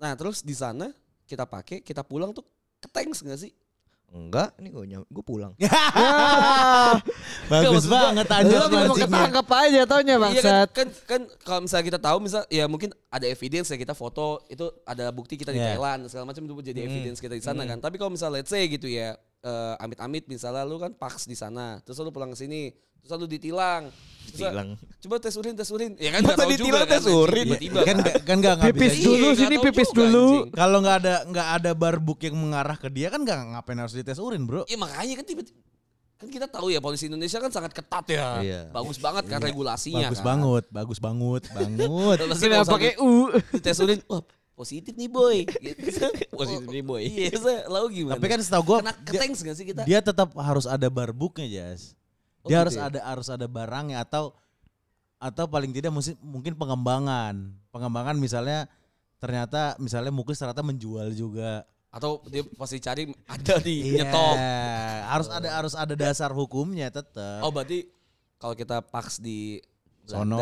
Nah 0.00 0.16
terus 0.16 0.40
di 0.40 0.56
sana 0.56 0.88
kita 1.28 1.44
pakai, 1.44 1.84
kita 1.84 2.00
pulang 2.00 2.32
tuh 2.32 2.42
ketengs 2.80 3.20
gak 3.20 3.36
sih? 3.38 3.52
Enggak, 4.10 4.50
ini 4.58 4.74
gue 4.74 4.82
gue 5.06 5.22
pulang. 5.22 5.54
Bagus 7.46 7.86
maksud 7.86 7.90
gua, 7.94 8.00
banget 8.10 8.26
Lu 8.26 8.34
anjir 8.34 8.58
cuma 8.58 8.66
mancingnya. 8.82 9.06
ketangkap 9.06 9.46
aja 9.54 9.80
taunya 9.86 10.14
Iya 10.18 10.42
kan, 10.42 10.66
kan, 10.74 10.88
kan 11.06 11.20
kalau 11.46 11.60
misalnya 11.62 11.86
kita 11.86 11.98
tahu 12.02 12.16
misal 12.18 12.42
ya 12.50 12.64
mungkin 12.66 12.90
ada 13.06 13.26
evidence 13.30 13.70
ya 13.70 13.78
kita 13.78 13.94
foto 13.94 14.42
itu 14.50 14.66
ada 14.82 15.14
bukti 15.14 15.38
kita 15.38 15.54
di 15.54 15.62
Iya. 15.62 15.78
Thailand 15.78 16.10
segala 16.10 16.26
macam 16.26 16.42
itu 16.42 16.54
jadi 16.74 16.80
evidence 16.82 17.22
kita 17.22 17.38
di 17.38 17.44
sana 17.44 17.62
kan. 17.62 17.78
Tapi 17.78 18.02
kalau 18.02 18.10
misalnya 18.10 18.42
let's 18.42 18.50
say 18.50 18.66
gitu 18.66 18.90
ya 18.90 19.14
eh, 19.40 19.74
amit-amit 19.78 20.24
misalnya 20.24 20.62
lu 20.62 20.76
kan 20.76 20.92
paks 20.92 21.24
di 21.24 21.34
sana 21.34 21.80
terus 21.80 21.96
lu 21.96 22.08
pulang 22.08 22.30
ke 22.30 22.38
sini 22.38 22.70
terus 23.00 23.16
lu 23.16 23.24
ditilang. 23.24 23.88
Terus, 24.28 24.44
Tilang. 24.46 24.76
Coba 25.00 25.16
tes 25.16 25.32
urin, 25.32 25.56
tes 25.56 25.66
urin. 25.66 25.96
Ya 25.96 26.12
kan 26.12 26.20
nggak 26.20 26.36
tahu 26.36 26.52
juga 26.52 26.60
ditilang 26.60 26.84
kan. 26.84 26.92
tes 26.92 27.06
urin? 27.08 27.16
anjing, 27.16 27.48
Tiba-tiba 27.56 27.80
kan 27.80 27.80
kan. 27.80 27.96
nggak- 27.96 28.20
kan 28.20 28.36
nggak 28.36 28.54
nggak 28.54 28.68
Pipis 28.70 28.94
dulu 28.94 29.08
Iya, 29.10 29.24
nggak 29.24 29.40
sini, 29.40 29.54
tahu 29.56 29.64
pipis 29.64 29.88
juga, 29.88 29.98
dulu. 29.98 30.26
Kalau 30.52 30.78
nggak 30.78 30.96
ada 31.00 31.14
nggak 31.24 31.48
ada 31.50 31.70
barbuk 31.72 32.18
yang 32.20 32.36
mengarah 32.36 32.76
ke 32.76 32.88
dia 32.88 33.08
kan 33.08 33.20
nggak 33.20 33.38
ngapain 33.50 33.78
harus 33.80 33.94
dites 33.96 34.20
urin 34.20 34.44
bro. 34.44 34.62
Iya 34.68 34.76
makanya 34.76 35.14
kan 35.16 35.26
tiba-tiba 35.26 35.60
kan 36.14 36.28
kita 36.28 36.44
tahu 36.44 36.68
ya 36.68 36.84
polisi 36.84 37.08
Indonesia 37.08 37.40
kan 37.40 37.48
sangat 37.48 37.72
ketat 37.72 38.04
ya. 38.06 38.28
Iya. 38.38 38.60
Bagus 38.68 39.00
banget 39.00 39.24
kan 39.24 39.40
regulasinya 39.40 40.04
Bagus 40.04 40.20
kan. 40.20 40.26
banget, 40.28 40.64
bagus 40.68 40.98
banget, 41.00 41.42
banget. 41.48 42.16
Terus 42.20 42.36
Kenapa 42.38 42.68
pakai 42.70 42.92
U? 43.00 43.32
tes 43.56 43.76
urin, 43.80 44.04
wah 44.04 44.20
positif 44.60 44.92
nih 44.92 45.08
boy. 45.08 45.48
Gitu. 45.64 46.04
Positif 46.36 46.68
nih, 46.68 46.84
boy. 46.84 47.00
Iya, 47.00 47.32
saya 47.40 47.58
lalu 47.64 48.04
gimana? 48.04 48.20
Tapi 48.20 48.26
kan 48.28 48.40
setahu 48.44 48.62
gue 48.68 48.76
kena 48.84 48.94
ketengs 49.08 49.40
gak 49.40 49.56
sih 49.56 49.64
kita? 49.64 49.82
dia 49.88 50.04
tetap 50.04 50.36
harus 50.36 50.68
ada 50.68 50.84
barbuknya 50.92 51.48
Jas. 51.48 51.96
Oh, 52.44 52.48
Dia 52.52 52.60
gitu 52.60 52.62
harus 52.68 52.76
ya? 52.76 52.82
ada 52.92 53.00
harus 53.04 53.28
ada 53.32 53.46
barangnya 53.48 54.04
atau 54.04 54.36
atau 55.20 55.44
paling 55.48 55.72
tidak 55.72 55.92
mungkin 55.92 56.16
mungkin 56.20 56.52
pengembangan. 56.56 57.56
Pengembangan 57.72 58.16
misalnya 58.20 58.68
ternyata 59.20 59.76
misalnya 59.80 60.12
Muklis 60.12 60.36
ternyata 60.36 60.60
menjual 60.60 61.12
juga. 61.16 61.64
Atau 61.90 62.22
dia 62.28 62.44
pasti 62.54 62.78
cari 62.78 63.10
ada 63.26 63.54
di 63.60 63.96
Iya, 63.96 64.06
nyetop. 64.06 64.36
harus 65.10 65.28
ada 65.28 65.48
harus 65.50 65.74
ada 65.76 65.94
dasar 65.96 66.30
hukumnya 66.32 66.88
tetap. 66.88 67.40
Oh 67.44 67.50
berarti 67.52 67.88
kalau 68.40 68.56
kita 68.56 68.80
paks 68.80 69.20
di 69.20 69.60
sono, 70.08 70.38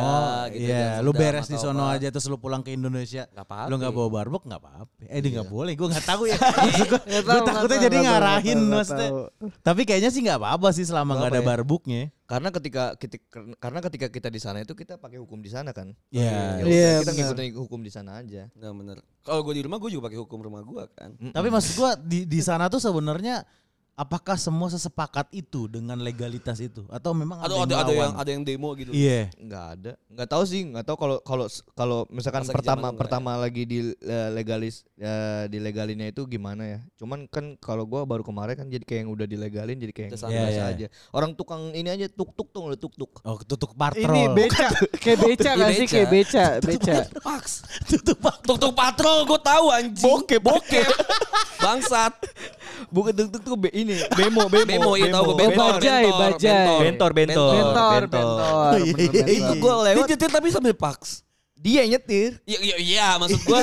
gitu 0.53 0.71
iya, 0.71 0.99
dan 0.99 1.05
lu 1.05 1.11
beres 1.13 1.47
di 1.51 1.59
sono 1.61 1.85
apa. 1.89 2.01
aja 2.01 2.09
terus 2.09 2.27
lu 2.31 2.39
pulang 2.41 2.63
ke 2.65 2.73
Indonesia. 2.73 3.27
Nggak 3.33 3.47
apa-apa. 3.47 3.69
Lu 3.69 3.75
nggak 3.77 3.93
bawa 3.93 4.09
barbuk 4.09 4.43
nggak 4.49 4.61
apa-apa. 4.61 4.93
Eh 5.05 5.19
dia 5.21 5.31
nggak 5.39 5.51
boleh, 5.51 5.73
gue 5.77 5.89
nggak 5.93 6.07
tahu 6.09 6.23
ya. 6.31 6.37
Nggak 6.39 6.89
gue 6.89 7.01
nggak 7.09 7.43
takutnya 7.45 7.79
tahu, 7.79 7.87
jadi 7.87 7.97
nggak 7.99 8.15
ngarahin 8.17 8.59
nggak 8.59 8.77
maksudnya. 8.79 9.09
nggak 9.11 9.29
tahu. 9.41 9.49
Tapi 9.65 9.81
kayaknya 9.85 10.11
sih 10.15 10.21
nggak 10.25 10.39
apa-apa 10.41 10.69
sih 10.73 10.85
selama 10.89 11.11
nggak 11.19 11.31
ada 11.33 11.41
Apa 11.41 11.45
ya? 11.45 11.51
barbuknya. 11.53 12.03
Karena 12.29 12.49
ketika 12.53 12.85
ketika 13.01 13.25
karena 13.57 13.81
ketika 13.81 14.07
kita 14.13 14.29
di 14.29 14.41
sana 14.41 14.61
itu 14.61 14.77
kita 14.77 15.01
pakai 15.01 15.17
hukum 15.17 15.41
di 15.41 15.49
sana 15.49 15.73
kan. 15.73 15.97
Iya. 16.13 16.29
Ya 16.29 16.65
udah, 16.65 16.69
Iya, 16.69 16.93
kita 17.01 17.13
ngikutin 17.17 17.47
hukum 17.57 17.81
di 17.81 17.91
sana 17.93 18.11
aja. 18.21 18.43
Nah 18.53 18.73
bener. 18.77 19.01
Kalau 19.25 19.41
gue 19.45 19.55
di 19.57 19.63
rumah 19.65 19.81
gue 19.81 19.91
juga 19.93 20.13
pakai 20.13 20.21
hukum 20.21 20.39
rumah 20.45 20.61
gue 20.61 20.85
kan. 20.93 21.11
Tapi 21.33 21.49
maksud 21.49 21.73
gua 21.77 21.97
di 21.97 22.29
di 22.29 22.41
sana 22.45 22.69
tuh 22.69 22.81
sebenarnya 22.81 23.45
apakah 23.99 24.39
semua 24.39 24.71
sesepakat 24.71 25.27
itu 25.35 25.67
dengan 25.67 25.99
legalitas 25.99 26.63
itu 26.63 26.87
atau 26.87 27.11
memang 27.11 27.43
ada 27.43 27.51
Atau 27.51 27.59
ada 27.67 27.75
ada 27.83 27.93
yang 27.93 28.15
ada 28.15 28.31
yang 28.31 28.43
demo 28.47 28.71
gitu. 28.79 28.95
Iya. 28.95 29.35
Nggak 29.35 29.65
ada. 29.75 29.93
Nggak 30.07 30.29
tahu 30.31 30.43
sih, 30.47 30.63
nggak 30.71 30.85
tahu 30.87 30.97
kalau 31.03 31.17
kalau 31.27 31.47
kalau 31.75 31.99
misalkan 32.15 32.47
Masa 32.47 32.55
di 32.55 32.57
pertama 32.63 32.87
nggak 32.95 33.01
pertama 33.03 33.31
lagi 33.35 33.63
di 33.67 33.91
eh, 33.91 34.29
legalis 34.31 34.87
eh, 34.95 35.51
dilegalinnya 35.51 36.15
itu 36.15 36.23
gimana 36.31 36.63
ya. 36.63 36.79
Cuman 36.95 37.27
kan 37.27 37.59
kalau 37.59 37.83
gua 37.91 38.07
baru 38.07 38.23
kemarin 38.23 38.55
kan 38.55 38.71
jadi 38.71 38.87
kayak 38.87 39.01
yang 39.03 39.11
udah 39.11 39.27
dilegalin 39.27 39.77
jadi 39.83 39.93
kayak 39.93 40.09
yang 40.15 40.23
santai. 40.23 40.39
biasa 40.39 40.55
Iya, 40.55 40.63
iya. 40.63 40.77
aja. 40.79 40.87
Orang 41.11 41.35
tukang 41.35 41.75
ini 41.75 41.91
aja 41.91 42.07
tuk-tuk 42.07 42.55
tuh 42.55 42.79
tuk 42.79 42.95
tuk. 42.95 43.13
Oh, 43.27 43.43
tutup 43.43 43.75
patrol. 43.75 44.15
Ini 44.15 44.23
beca, 44.31 44.69
kayak 45.03 45.19
beca 45.19 45.51
Iya, 45.51 45.59
gak 45.59 45.71
sih? 45.75 45.87
Kayak 45.91 46.09
beca, 46.15 46.45
beca. 46.63 46.97
Paks. 47.19 47.53
Tuk-tuk 48.47 48.73
patrol 48.79 49.27
gue 49.27 49.41
tahu 49.43 49.65
anjing. 49.75 50.05
Bokep. 50.05 50.41
Bokep. 50.41 50.89
Bangsat. 51.59 52.15
Bukan 52.95 53.13
tuk-tuk 53.13 53.43
tuh 53.43 53.57
be, 53.59 53.69
ini 53.89 53.97
bemo 54.11 54.43
bemo. 54.47 54.69
Bemo, 54.69 54.91
iya 54.95 55.09
tahu 55.09 55.25
gue. 55.27 55.37
Bentor, 55.41 55.73
Bajai, 55.75 56.05
bajai. 56.07 56.79
Bentor, 56.79 57.11
bentor. 57.11 57.51
Bentor, 57.51 57.53
bentor. 57.57 58.01
bentor. 58.05 58.73
Iya, 58.79 59.25
iya. 59.25 59.25
Itu 59.41 59.53
gua 59.57 59.73
Dia 59.75 59.85
lewat 59.91 60.07
nyetir 60.07 60.31
tapi 60.31 60.49
sambil 60.49 60.75
paks. 60.75 61.25
dia 61.57 61.83
yang 61.83 61.91
nyetir. 61.93 62.39
Iya 62.45 62.59
iya 62.63 62.77
iya 62.79 63.07
maksud 63.17 63.41
gua 63.43 63.61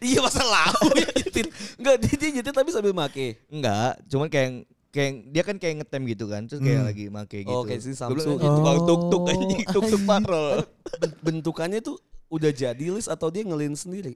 iya 0.00 0.18
masa 0.20 0.42
lalu 0.42 0.86
ya 0.96 1.08
nyetir. 1.18 1.46
Enggak 1.76 1.94
dia, 1.98 2.14
dia 2.14 2.30
nyetir 2.34 2.52
tapi 2.52 2.68
sambil 2.68 2.92
make. 2.92 3.40
Enggak, 3.46 3.96
cuman 4.04 4.26
kayak 4.26 4.44
yang- 4.44 4.60
kayak 4.88 5.06
yang- 5.06 5.20
dia 5.30 5.42
kan 5.42 5.56
kayak 5.56 5.74
ngetem 5.78 6.02
gitu 6.06 6.24
kan, 6.26 6.42
terus 6.44 6.60
kayak 6.60 6.76
Hmm. 6.76 6.88
lagi 6.88 7.04
make 7.08 7.38
gitu. 7.38 7.48
Oh, 7.50 7.62
kayak 7.62 7.80
si 7.80 7.92
Samsung. 7.92 8.36
"Ih, 8.36 8.50
tukang 8.50 8.78
Oh. 8.78 8.84
tuk-tuk 8.84 9.22
anjing, 9.26 9.62
tuk-tuk 9.66 10.02
patrol. 10.04 10.60
Ben- 10.94 11.16
Bentukannya 11.22 11.80
tuh 11.80 11.96
udah 12.28 12.50
jadi 12.50 12.84
list 12.86 13.08
atau 13.08 13.28
dia 13.28 13.40
ngelin 13.42 13.72
sendiri? 13.72 14.12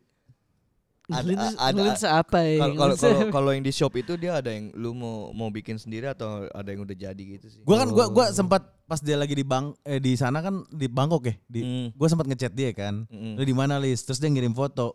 Ada- 1.10 1.58
ada- 1.58 2.14
apa 2.14 2.38
ya? 2.46 2.58
Kalau 2.62 2.94
kalau 2.94 3.20
kalau 3.34 3.50
yang 3.50 3.64
di 3.66 3.74
shop 3.74 3.90
itu 3.98 4.14
dia 4.14 4.38
ada 4.38 4.54
yang 4.54 4.70
lu 4.72 4.94
mau 4.94 5.34
mau 5.34 5.50
bikin 5.50 5.74
sendiri 5.74 6.06
atau 6.06 6.46
ada 6.46 6.68
yang 6.70 6.86
udah 6.86 6.94
jadi 6.94 7.22
gitu 7.36 7.50
sih. 7.50 7.60
Gua 7.66 7.82
kan 7.82 7.90
gua 7.90 8.06
gua 8.06 8.30
sempat 8.30 8.62
pas 8.86 9.02
dia 9.02 9.18
lagi 9.18 9.34
di 9.34 9.42
bang 9.42 9.74
eh, 9.82 9.98
di 9.98 10.14
sana 10.14 10.38
kan 10.38 10.62
di 10.70 10.86
Bangkok 10.86 11.26
ya. 11.26 11.34
Di 11.44 11.60
Hmm. 11.60 11.86
gua 11.92 12.06
sempat 12.06 12.30
ngechat 12.30 12.54
dia 12.54 12.70
kan. 12.70 13.02
Mm-mm. 13.10 13.34
Lu 13.34 13.42
di 13.42 13.50
mana 13.50 13.82
Lis? 13.82 14.06
Terus 14.06 14.22
dia 14.22 14.30
ngirim 14.30 14.54
foto. 14.54 14.94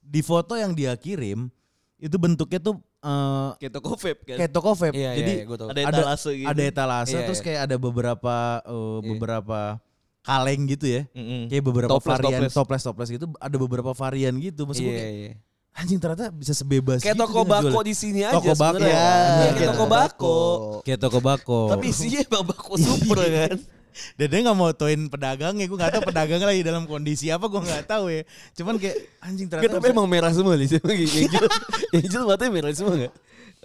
Di 0.00 0.24
foto 0.24 0.56
yang 0.56 0.72
dia 0.72 0.96
kirim 0.96 1.52
itu 2.00 2.16
bentuknya 2.16 2.58
tuh 2.58 2.80
eh, 3.04 3.50
kayak 3.60 3.72
toko 3.76 3.92
vape 3.92 4.22
kan. 4.24 4.36
kayak 4.40 4.50
toko 4.50 4.70
vape. 4.72 4.94
Iya, 4.96 5.10
Jadi 5.20 5.32
iya, 5.36 5.44
tahu. 5.44 5.68
ada 5.68 5.80
ada- 5.84 6.00
etalase 6.00 6.30
gitu. 6.32 6.48
ada 6.48 6.62
etalase 6.64 7.12
Iya, 7.12 7.20
terus 7.28 7.38
iya. 7.38 7.44
kayak 7.44 7.60
ada 7.68 7.76
beberapa 7.76 8.34
eh, 8.64 8.72
Iya. 8.72 9.00
beberapa 9.04 9.60
kaleng 10.22 10.62
gitu 10.70 10.86
ya. 10.86 11.02
Mm-mm. 11.12 11.50
Kayak 11.50 11.64
beberapa 11.66 11.90
Toples, 11.98 12.10
varian 12.16 12.40
toples. 12.46 12.54
toples 12.54 12.82
toples 12.82 13.08
gitu 13.10 13.26
ada 13.36 13.56
beberapa 13.58 13.90
varian 13.92 14.34
gitu. 14.38 14.62
Maksud 14.64 14.82
gua 14.82 14.94
Iya 14.94 15.02
kayak, 15.02 15.14
iya. 15.18 15.32
anjing 15.72 15.98
ternyata 15.98 16.26
bisa 16.30 16.52
sebebas 16.52 17.00
Kayak 17.02 17.16
gitu 17.18 17.24
toko 17.26 17.40
bako 17.42 17.78
di 17.82 17.94
sini 17.96 18.20
aja 18.22 18.38
Toko 18.38 18.54
bako. 18.54 18.78
Iya, 18.80 18.92
Iya, 18.92 19.50
kayak 19.58 19.68
toko 19.74 19.86
bako. 19.86 20.38
Kayak 20.86 21.00
toko 21.02 21.18
bako. 21.18 21.60
Tapi 21.74 21.84
isinya 21.90 22.18
emang 22.22 22.44
bako 22.48 22.72
super 22.78 23.18
kan. 23.24 23.56
Dan 24.16 24.26
dia 24.32 24.40
gak 24.40 24.56
mau 24.56 24.72
toin 24.72 25.00
pedagangnya, 25.04 25.68
gue 25.68 25.76
gak 25.76 25.92
tahu 25.92 26.02
pedagangnya 26.08 26.48
lagi 26.48 26.64
dalam 26.64 26.88
kondisi 26.88 27.28
apa, 27.28 27.44
gue 27.44 27.60
gak 27.60 27.84
tahu 27.84 28.08
ya. 28.08 28.24
Cuman 28.56 28.80
kayak 28.80 28.96
anjing 29.20 29.52
ternyata 29.52 29.76
tapi 29.76 29.92
emang 29.92 30.08
merah 30.08 30.32
semua 30.32 30.56
nih. 30.56 30.80
Yang 30.80 31.28
jual, 31.28 31.48
yang 31.92 32.06
jual 32.08 32.24
matanya 32.24 32.50
merah 32.56 32.72
semua 32.72 32.94
enggak? 32.96 33.14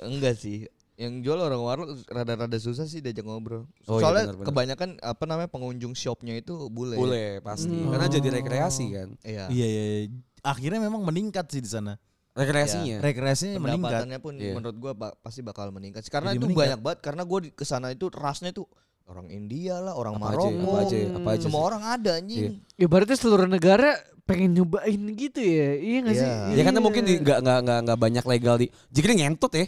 Enggak 0.04 0.36
sih. 0.36 0.68
Yang 0.98 1.14
jual 1.22 1.38
orang 1.40 1.62
warung 1.62 1.88
rada-rada 2.04 2.58
susah 2.58 2.84
sih 2.84 3.00
diajak 3.00 3.22
ngobrol. 3.22 3.70
Oh, 3.86 3.98
iya, 3.98 4.02
Soalnya 4.02 4.24
benar-benar. 4.28 4.48
kebanyakan 4.50 4.90
apa 4.98 5.24
namanya 5.24 5.46
pengunjung 5.48 5.94
shopnya 5.94 6.34
itu 6.34 6.58
bule. 6.68 6.98
Boleh 6.98 7.38
pasti. 7.40 7.70
Hmm. 7.70 7.94
Karena 7.94 8.08
jadi 8.10 8.28
rekreasi 8.34 8.86
kan. 8.92 9.10
Iya. 9.22 9.46
Iya, 9.48 9.68
iya, 9.68 9.84
iya. 9.86 9.98
Akhirnya 10.42 10.82
memang 10.82 11.02
meningkat 11.04 11.46
sih 11.48 11.62
di 11.62 11.70
sana. 11.70 12.02
Rekreasinya. 12.34 12.98
Rekreasinya 13.00 13.58
meningkat. 13.58 13.94
Pendapatannya 13.94 14.20
pun 14.20 14.34
Iya. 14.36 14.54
menurut 14.54 14.74
gua 14.76 14.94
ba- 14.94 15.16
pasti 15.16 15.42
bakal 15.42 15.70
meningkat 15.70 16.02
sih. 16.02 16.10
Karena 16.10 16.34
Jadi 16.34 16.38
itu 16.40 16.46
meningkat. 16.48 16.64
banyak 16.66 16.80
banget 16.82 17.00
karena 17.02 17.22
gua 17.24 17.40
di 17.40 17.50
ke 17.52 17.62
sana 17.62 17.88
itu 17.90 18.10
rasnya 18.10 18.50
tuh 18.52 18.66
orang 19.06 19.30
India 19.30 19.78
lah, 19.78 19.94
orang 19.94 20.18
Apa 20.18 20.26
aja, 20.28 20.38
Maroko. 20.50 20.66
apa 20.68 20.78
aja, 20.84 20.98
apa 21.14 21.30
aja 21.32 21.44
Semua 21.44 21.58
sih. 21.58 21.68
orang 21.68 21.84
ada 21.88 22.12
anjing. 22.16 22.54
Ya 22.74 22.88
berarti 22.88 23.14
seluruh 23.14 23.46
negara 23.46 23.90
pengen 24.24 24.50
nyobain 24.52 25.02
gitu 25.14 25.40
ya. 25.40 25.70
Iya 25.78 25.98
gak 26.04 26.16
sih? 26.16 26.26
Iya. 26.26 26.54
Ya 26.54 26.62
karena 26.64 26.78
Iya. 26.78 26.86
mungkin 26.86 27.04
nggak 27.08 27.38
nggak 27.40 27.60
nggak 27.64 27.80
nggak 27.86 28.00
banyak 28.00 28.26
legal 28.28 28.56
di. 28.58 28.68
Jadi 28.90 29.14
ngentot 29.16 29.54
ya. 29.54 29.66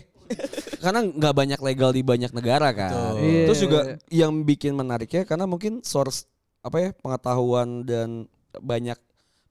Karena 0.79 0.99
nggak 1.05 1.33
banyak 1.33 1.59
legal 1.59 1.91
di 1.91 2.01
banyak 2.01 2.31
negara 2.31 2.69
kan. 2.71 2.91
Betul. 2.91 3.15
Iya. 3.23 3.43
Terus 3.45 3.59
juga 3.59 3.79
yang 4.09 4.31
bikin 4.43 4.73
menariknya 4.73 5.23
karena 5.23 5.43
mungkin 5.43 5.81
source 5.81 6.25
apa 6.59 6.77
ya 6.79 6.89
pengetahuan 6.93 7.83
dan 7.83 8.27
banyak 8.57 8.97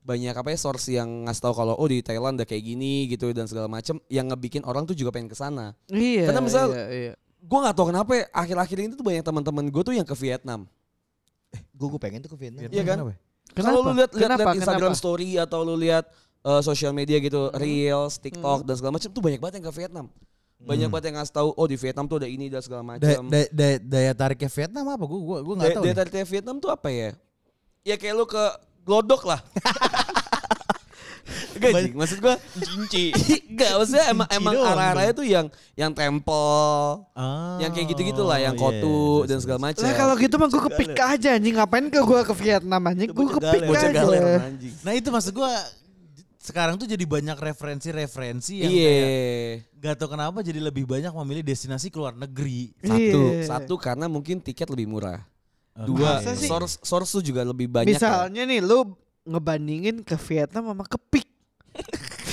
banyak 0.00 0.32
apa 0.32 0.48
ya 0.48 0.58
source 0.58 0.88
yang 0.88 1.28
ngasih 1.28 1.42
tahu 1.42 1.54
kalau 1.54 1.74
oh 1.76 1.88
di 1.88 2.00
Thailand 2.00 2.40
udah 2.40 2.48
kayak 2.48 2.64
gini 2.64 3.08
gitu 3.08 3.28
dan 3.36 3.44
segala 3.44 3.68
macam 3.68 4.00
yang 4.08 4.28
ngebikin 4.28 4.64
orang 4.64 4.88
tuh 4.88 4.96
juga 4.96 5.12
pengen 5.12 5.28
ke 5.28 5.36
sana. 5.36 5.76
Iya. 5.88 6.32
Karena 6.32 6.40
misal- 6.40 6.72
iya, 6.72 6.86
iya. 6.88 7.14
Gue 7.38 7.58
nggak 7.62 7.76
tahu 7.78 7.94
kenapa 7.94 8.12
ya, 8.18 8.24
akhir-akhir 8.34 8.76
ini 8.82 8.92
tuh 8.98 9.06
banyak 9.06 9.22
teman-teman 9.22 9.70
gue 9.70 9.82
tuh 9.84 9.94
yang 9.94 10.02
ke 10.02 10.16
Vietnam. 10.18 10.66
Gue 11.70 11.86
gue 11.88 12.00
pengen 12.00 12.18
tuh 12.20 12.34
ke 12.34 12.38
Vietnam. 12.40 12.66
Iya 12.66 12.82
kan? 12.82 12.98
Kenapa? 12.98 13.14
Kalau 13.54 13.80
lu 13.80 13.92
lihat 13.94 14.10
lihat 14.12 14.30
Instagram 14.58 14.92
Kenapa? 14.92 15.00
story 15.00 15.30
atau 15.38 15.62
lu 15.62 15.78
lihat 15.78 16.04
uh, 16.42 16.60
sosial 16.60 16.90
media 16.90 17.16
gitu, 17.18 17.48
Hmm. 17.48 17.56
Reels, 17.56 18.18
TikTok 18.18 18.66
dan 18.66 18.74
segala 18.74 18.98
macam 18.98 19.08
tuh 19.08 19.22
banyak 19.22 19.40
banget 19.40 19.54
yang 19.62 19.66
ke 19.70 19.74
Vietnam. 19.74 20.06
Banyak 20.58 20.88
banget 20.90 21.04
yang 21.10 21.16
ngasih 21.22 21.34
tahu 21.38 21.48
oh 21.54 21.66
di 21.70 21.76
Vietnam 21.78 22.04
tuh 22.10 22.18
ada 22.18 22.28
ini 22.28 22.50
dan 22.50 22.58
segala 22.58 22.82
macam. 22.82 23.22
daya, 23.30 23.46
daya, 23.54 23.76
daya 23.78 24.12
tariknya 24.12 24.50
Vietnam 24.50 24.84
apa? 24.90 25.04
Gue 25.06 25.20
gue 25.22 25.38
gue 25.46 25.54
nggak 25.54 25.70
tahu. 25.78 25.84
daya 25.86 25.94
tariknya 25.94 26.26
Vietnam 26.26 26.56
tuh 26.58 26.70
apa 26.74 26.88
ya? 26.90 27.10
Ya 27.86 27.94
kayak 27.94 28.14
lu 28.18 28.26
ke 28.26 28.44
Glodok 28.82 29.22
lah. 29.28 29.40
Jing, 31.58 31.94
maksud 31.98 32.18
gua 32.22 32.38
Cinci. 32.56 33.12
enggak 33.52 33.70
maksudnya 33.76 34.04
emang 34.08 34.28
emang 34.32 34.54
arah-arahnya 34.62 35.12
tuh 35.12 35.26
yang 35.26 35.46
yang 35.74 35.92
temple, 35.92 37.04
Ah, 37.12 37.58
yang 37.60 37.70
kayak 37.74 37.92
gitu-gitu 37.92 38.22
lah, 38.22 38.38
yang 38.38 38.54
iya, 38.54 38.62
kotu 38.62 39.26
iya, 39.26 39.28
dan 39.28 39.36
iya, 39.36 39.42
segala 39.42 39.58
macam. 39.60 39.82
Lah 39.84 39.94
kalau 39.98 40.14
gitu 40.16 40.34
mah 40.38 40.48
gue 40.48 40.62
kepik 40.70 40.96
aja 40.96 41.28
anjing 41.36 41.54
ngapain 41.58 41.86
ke 41.90 42.00
gue 42.00 42.20
ke 42.24 42.34
Vietnam 42.38 42.82
anjing 42.86 43.10
gue 43.10 43.26
kepik 43.38 43.60
aja. 43.68 43.88
galer 43.92 44.40
anjing. 44.40 44.72
Nah 44.86 44.92
itu 44.94 45.08
maksud 45.10 45.32
gue 45.34 45.50
sekarang 46.48 46.74
tuh 46.74 46.88
jadi 46.88 47.04
banyak 47.04 47.36
referensi-referensi 47.36 48.64
yang 48.64 48.72
Iya. 48.72 48.88
kayak 48.88 49.12
gak 49.76 49.94
tau 50.00 50.08
kenapa 50.08 50.40
jadi 50.40 50.58
lebih 50.58 50.88
banyak 50.88 51.12
memilih 51.12 51.44
destinasi 51.44 51.92
ke 51.92 52.00
luar 52.00 52.16
negeri. 52.16 52.72
Satu, 52.80 53.20
Iya. 53.28 53.44
satu 53.44 53.74
karena 53.76 54.08
mungkin 54.08 54.40
tiket 54.40 54.64
lebih 54.66 54.88
murah. 54.88 55.20
Oke. 55.76 55.92
Dua, 55.92 56.18
Masa 56.18 56.32
sih? 56.34 56.48
source 56.48 56.80
source 56.80 57.10
tuh 57.12 57.22
juga 57.22 57.44
lebih 57.44 57.68
banyak. 57.68 57.92
ya. 57.92 58.00
Misalnya 58.00 58.42
nih 58.44 58.60
lu 58.60 58.96
ngebandingin 59.22 60.00
ke 60.00 60.16
Vietnam 60.16 60.72
sama 60.72 60.82
ke 60.82 60.96
Pik. 60.98 61.28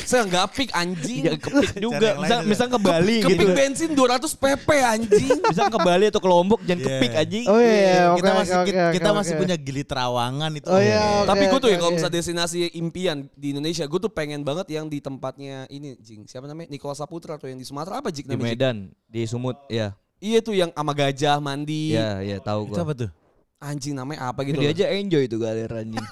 Saya 0.05 0.21
nggak 0.23 0.45
pik 0.51 0.69
anjing. 0.71 1.21
Ya 1.23 1.33
kepik 1.35 1.75
juga. 1.75 2.09
Bisa 2.15 2.35
bisa 2.41 2.63
ke 2.65 2.77
Bali 2.77 3.17
Kepik 3.19 3.35
gitu. 3.35 3.47
bensin 3.51 3.89
200 3.91 4.21
pp 4.31 4.67
anjing. 4.79 5.29
Bisa 5.43 5.65
ke 5.65 5.77
Bali 5.77 6.05
atau 6.07 6.17
ke 6.17 6.29
Lombok 6.29 6.61
jangan 6.61 6.79
Iya. 6.79 6.89
kepik 6.91 7.13
anjing. 7.15 7.45
Oh 7.45 7.57
iya, 7.57 8.01
oke 8.07 8.15
kita 8.15 8.29
oke 8.29 8.37
masih 8.37 8.55
oke. 8.55 8.67
kita, 8.67 8.83
kita 8.93 9.09
oke, 9.09 9.17
masih 9.17 9.33
punya 9.35 9.55
Gili 9.55 9.83
Trawangan 9.83 10.51
itu. 10.53 10.67
Oh 10.67 10.77
iya, 10.77 11.01
oke, 11.19 11.27
Tapi 11.27 11.43
gue 11.45 11.59
tuh 11.59 11.69
ya 11.69 11.73
oke, 11.73 11.81
kalau 11.81 11.91
oke. 11.91 11.97
misalnya 11.97 12.15
destinasi 12.15 12.57
impian 12.73 13.17
di 13.33 13.47
Indonesia, 13.51 13.83
gue 13.83 13.99
tuh 13.99 14.09
pengen 14.09 14.41
banget 14.41 14.67
yang 14.69 14.85
di 14.85 14.99
tempatnya 14.99 15.65
ini, 15.67 15.97
Jing. 15.99 16.23
Siapa 16.23 16.45
namanya? 16.45 16.69
Nikola 16.69 16.93
Saputra 16.93 17.35
atau 17.35 17.45
yang 17.45 17.57
di 17.57 17.65
Sumatera 17.65 17.97
apa 17.97 18.09
Jing 18.09 18.23
Di 18.23 18.31
namanya? 18.31 18.45
Jing? 18.45 18.53
Medan, 18.53 18.77
di 19.05 19.21
Sumut, 19.25 19.57
ya. 19.67 19.97
Iya 20.17 20.39
tuh 20.39 20.53
yang 20.53 20.69
sama 20.71 20.93
gajah 20.93 21.37
mandi. 21.37 21.91
Iya, 21.91 22.21
iya 22.21 22.37
tahu 22.39 22.65
Itu 22.65 22.71
gua. 22.71 22.83
apa 22.83 22.93
tuh? 22.95 23.09
Anjing 23.57 23.93
namanya 23.93 24.29
apa 24.29 24.43
gitu. 24.43 24.57
Dia 24.57 24.69
loh. 24.69 24.75
aja 24.77 24.85
enjoy 24.91 25.23
itu 25.23 25.37
galer 25.37 25.67
anjing. 25.67 26.05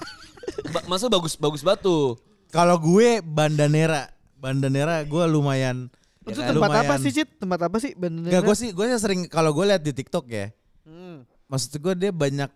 Ba- 0.70 0.86
Masa 0.86 1.06
bagus 1.06 1.34
bagus 1.34 1.60
banget 1.60 1.82
tuh. 1.82 2.18
Kalau 2.54 2.76
gue 2.78 3.18
Bandanera, 3.20 4.06
Bandanera 4.36 5.02
gue 5.02 5.24
lumayan. 5.26 5.90
Itu 6.22 6.38
ya 6.38 6.48
kan, 6.48 6.54
tempat 6.54 6.70
apa 6.70 6.80
lumayan- 6.86 7.02
sih 7.02 7.12
Cit? 7.12 7.28
Tempat 7.36 7.60
apa 7.66 7.76
sih? 7.76 7.92
Bandara? 7.92 8.30
Enggak, 8.30 8.42
gue 8.44 8.56
sih 8.56 8.70
gue 8.70 8.84
sih 8.86 8.96
sering 8.96 9.20
kalau 9.26 9.50
gue 9.50 9.64
lihat 9.66 9.82
di 9.82 9.90
TikTok 9.90 10.24
ya. 10.26 10.54
Hmm. 10.82 11.26
Maksud 11.44 11.74
gue 11.76 11.94
dia 11.98 12.12
banyak 12.14 12.48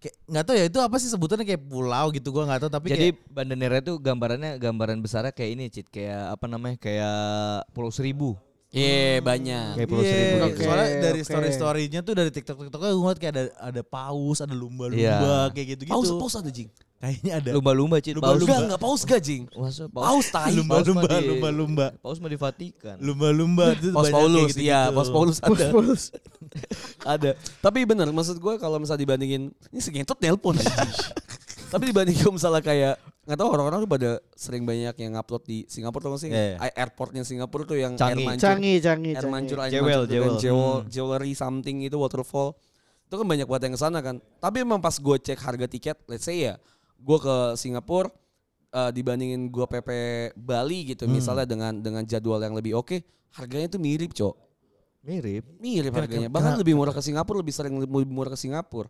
kayak 0.00 0.16
nggak 0.26 0.42
tahu 0.42 0.56
ya 0.58 0.64
itu 0.66 0.78
apa 0.80 0.96
sih 0.98 1.06
sebutannya 1.06 1.46
kayak 1.46 1.62
pulau 1.62 2.10
gitu 2.10 2.34
gue 2.34 2.42
nggak 2.42 2.58
tahu 2.58 2.70
tapi 2.72 2.90
Jadi 2.90 3.14
kayak 3.14 3.30
Bandanera 3.30 3.76
itu 3.78 3.92
gambarannya 3.94 4.50
gambaran 4.58 4.98
besarnya 4.98 5.30
kayak 5.30 5.50
ini, 5.52 5.64
Cit, 5.68 5.86
kayak 5.86 6.32
apa 6.32 6.48
namanya? 6.48 6.74
Kayak 6.74 7.20
Pulau 7.70 7.92
Seribu. 7.92 8.34
Iya 8.72 9.20
banyak. 9.20 9.76
Kayak 9.76 9.88
Pulau 9.92 10.02
Iya, 10.02 10.10
Seribu 10.10 10.36
gitu. 10.48 10.60
soalnya 10.64 10.88
dari 10.98 11.20
story 11.22 11.48
storynya 11.52 12.00
tuh 12.00 12.14
dari 12.16 12.30
TikTok 12.32 12.56
TikToknya 12.66 12.90
gue 12.90 13.02
ngeliat 13.04 13.20
kayak 13.20 13.32
ada 13.36 13.44
ada 13.60 13.82
paus, 13.84 14.40
ada 14.40 14.56
lumba-lumba 14.56 14.96
Iya. 14.96 15.52
kayak 15.52 15.66
gitu 15.76 15.82
gitu. 15.86 15.92
Paus 15.92 16.08
paus 16.10 16.34
ada 16.34 16.48
Jing. 16.48 16.72
Kayaknya 17.02 17.32
ada. 17.34 17.50
Lumba-lumba, 17.50 17.98
Cit. 17.98 18.14
Lumba-lumba. 18.14 18.46
Enggak 18.46 18.58
enggak 18.62 18.80
paus 18.80 19.02
gak 19.02 19.18
Jing. 19.18 19.50
Masa 19.52 19.90
Paus 19.90 20.26
tai. 20.30 20.54
Lumba-lumba, 20.54 21.02
Paus 21.02 21.10
mah 21.10 21.18
di- 21.18 21.28
lumba-lumba. 21.28 21.86
Paus 21.98 22.18
mah 22.22 22.30
di 22.30 22.38
Vatikan. 22.38 22.96
Lumba-lumba 22.96 23.74
itu 23.74 23.90
Paus 23.90 24.06
banyak 24.06 24.14
Paulus, 24.14 24.48
gitu-gitu. 24.48 24.62
iya, 24.62 24.80
Paus 24.88 25.10
Paulus 25.10 25.36
ada. 25.42 25.66
Pulus. 25.68 26.02
ada. 27.04 27.30
Tapi 27.58 27.78
bener, 27.82 28.06
maksud 28.08 28.38
gue 28.38 28.54
kalau 28.56 28.78
misalnya 28.78 29.02
dibandingin, 29.02 29.50
ini 29.50 29.80
segentot 29.80 30.14
nelpon. 30.16 30.54
Tapi 31.72 31.88
dibandingin 31.88 32.28
misalnya 32.28 32.60
kayak, 32.60 32.94
nggak 33.24 33.34
tahu 33.34 33.48
orang-orang 33.50 33.78
tuh 33.80 33.90
pada 33.90 34.10
sering 34.34 34.62
banyak 34.62 34.94
yang 34.94 35.12
upload 35.16 35.42
di 35.42 35.64
Singapura 35.66 36.04
tau 36.04 36.12
gak 36.12 36.20
sih? 36.20 36.28
Iya, 36.28 36.60
A- 36.60 36.76
Airportnya 36.78 37.24
Singapura 37.24 37.64
tuh 37.64 37.80
yang 37.80 37.96
Canggih. 37.96 38.14
air 38.14 38.28
mancur. 38.28 38.44
Canggih, 38.44 38.76
canggih, 38.78 39.12
Air 39.16 39.26
mancur, 39.26 39.56
canggih. 39.56 39.64
air 39.64 39.72
Jewel, 39.74 40.00
mancur, 40.00 40.12
jewel. 40.12 40.34
jewel, 40.38 40.74
Hmm. 40.78 40.86
jewelry 40.86 41.32
something 41.32 41.76
itu 41.80 41.96
waterfall. 41.96 42.54
Itu 43.08 43.16
kan 43.16 43.26
banyak 43.26 43.44
banget 43.44 43.62
yang 43.66 43.74
ke 43.74 43.80
sana 43.80 43.98
kan. 43.98 44.16
Tapi 44.36 44.56
emang 44.60 44.78
pas 44.78 44.94
gue 44.94 45.16
cek 45.18 45.40
harga 45.40 45.66
tiket, 45.66 45.96
let's 46.06 46.22
say 46.22 46.44
ya, 46.44 46.60
gue 47.02 47.18
ke 47.18 47.36
Singapura 47.58 48.08
eh, 48.72 48.90
dibandingin 48.90 49.50
gue 49.50 49.66
PP 49.66 49.88
Bali 50.32 50.94
gitu, 50.94 51.04
Hmm. 51.04 51.12
misalnya 51.12 51.44
dengan 51.44 51.76
dengan 51.76 52.02
jadwal 52.06 52.40
yang 52.40 52.56
lebih 52.56 52.78
oke, 52.78 53.04
harganya 53.36 53.68
tuh 53.68 53.76
mirip 53.76 54.14
cok. 54.14 54.34
Mirip. 55.02 55.44
Mirip 55.58 55.92
harganya. 55.92 56.30
Bahkan 56.30 56.56
lebih 56.56 56.78
murah 56.78 56.94
ke 56.94 57.02
Singapura, 57.02 57.42
lebih 57.42 57.50
sering 57.50 57.74
lebih 57.76 58.06
murah 58.08 58.30
ke 58.30 58.38
Singapura. 58.38 58.86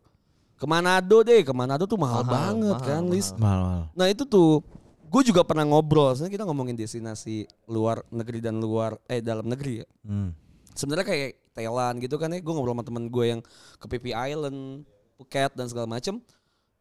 Ke 0.55 0.69
Manado 0.69 1.25
deh, 1.25 1.43
ke 1.43 1.51
Manado 1.51 1.89
tuh 1.89 1.99
mahal, 1.99 2.23
Mahal, 2.23 2.31
banget 2.31 2.77
mahal, 2.79 2.87
kan, 2.87 3.03
mahal. 3.03 3.15
Lis. 3.17 3.29
Mahal, 3.35 3.61
mahal. 3.65 3.83
Nah 3.97 4.07
itu 4.07 4.23
tuh, 4.23 4.63
gue 5.09 5.23
juga 5.27 5.43
pernah 5.43 5.65
ngobrol. 5.67 6.15
Sebenarnya 6.15 6.37
kita 6.37 6.45
ngomongin 6.47 6.77
destinasi 6.79 7.49
luar 7.67 8.05
negeri 8.13 8.39
dan 8.39 8.61
luar, 8.61 8.95
eh 9.09 9.19
dalam 9.19 9.49
negeri 9.49 9.83
ya. 9.83 9.87
Hmm. 10.07 10.31
Sebenarnya 10.77 11.07
kayak 11.09 11.31
Thailand 11.53 11.97
gitu 11.99 12.15
kan 12.21 12.31
ya, 12.31 12.39
gue 12.39 12.53
ngobrol 12.55 12.77
sama 12.77 12.85
temen 12.87 13.11
gue 13.11 13.25
yang 13.27 13.41
ke 13.81 13.87
PP 13.89 14.15
Island, 14.15 14.87
Phuket 15.19 15.51
dan 15.57 15.67
segala 15.67 15.91
macem. 15.91 16.23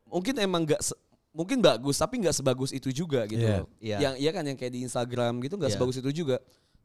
Mungkin 0.05 0.35
emang 0.38 0.67
gak, 0.67 0.83
mungkin 1.31 1.59
bagus, 1.59 1.95
tapi 1.95 2.19
nggak 2.19 2.35
sebagus 2.35 2.71
itu 2.71 2.91
juga 2.91 3.23
gitu. 3.25 3.39
Iya, 3.41 3.57
loh. 3.63 3.67
iya. 3.79 3.97
Yang 4.00 4.13
iya 4.19 4.31
kan 4.31 4.43
yang 4.43 4.57
kayak 4.59 4.73
di 4.75 4.81
Instagram 4.83 5.39
gitu 5.39 5.55
nggak 5.55 5.71
Iya. 5.71 5.77
sebagus 5.79 5.97
itu 5.97 6.11
juga. 6.11 6.38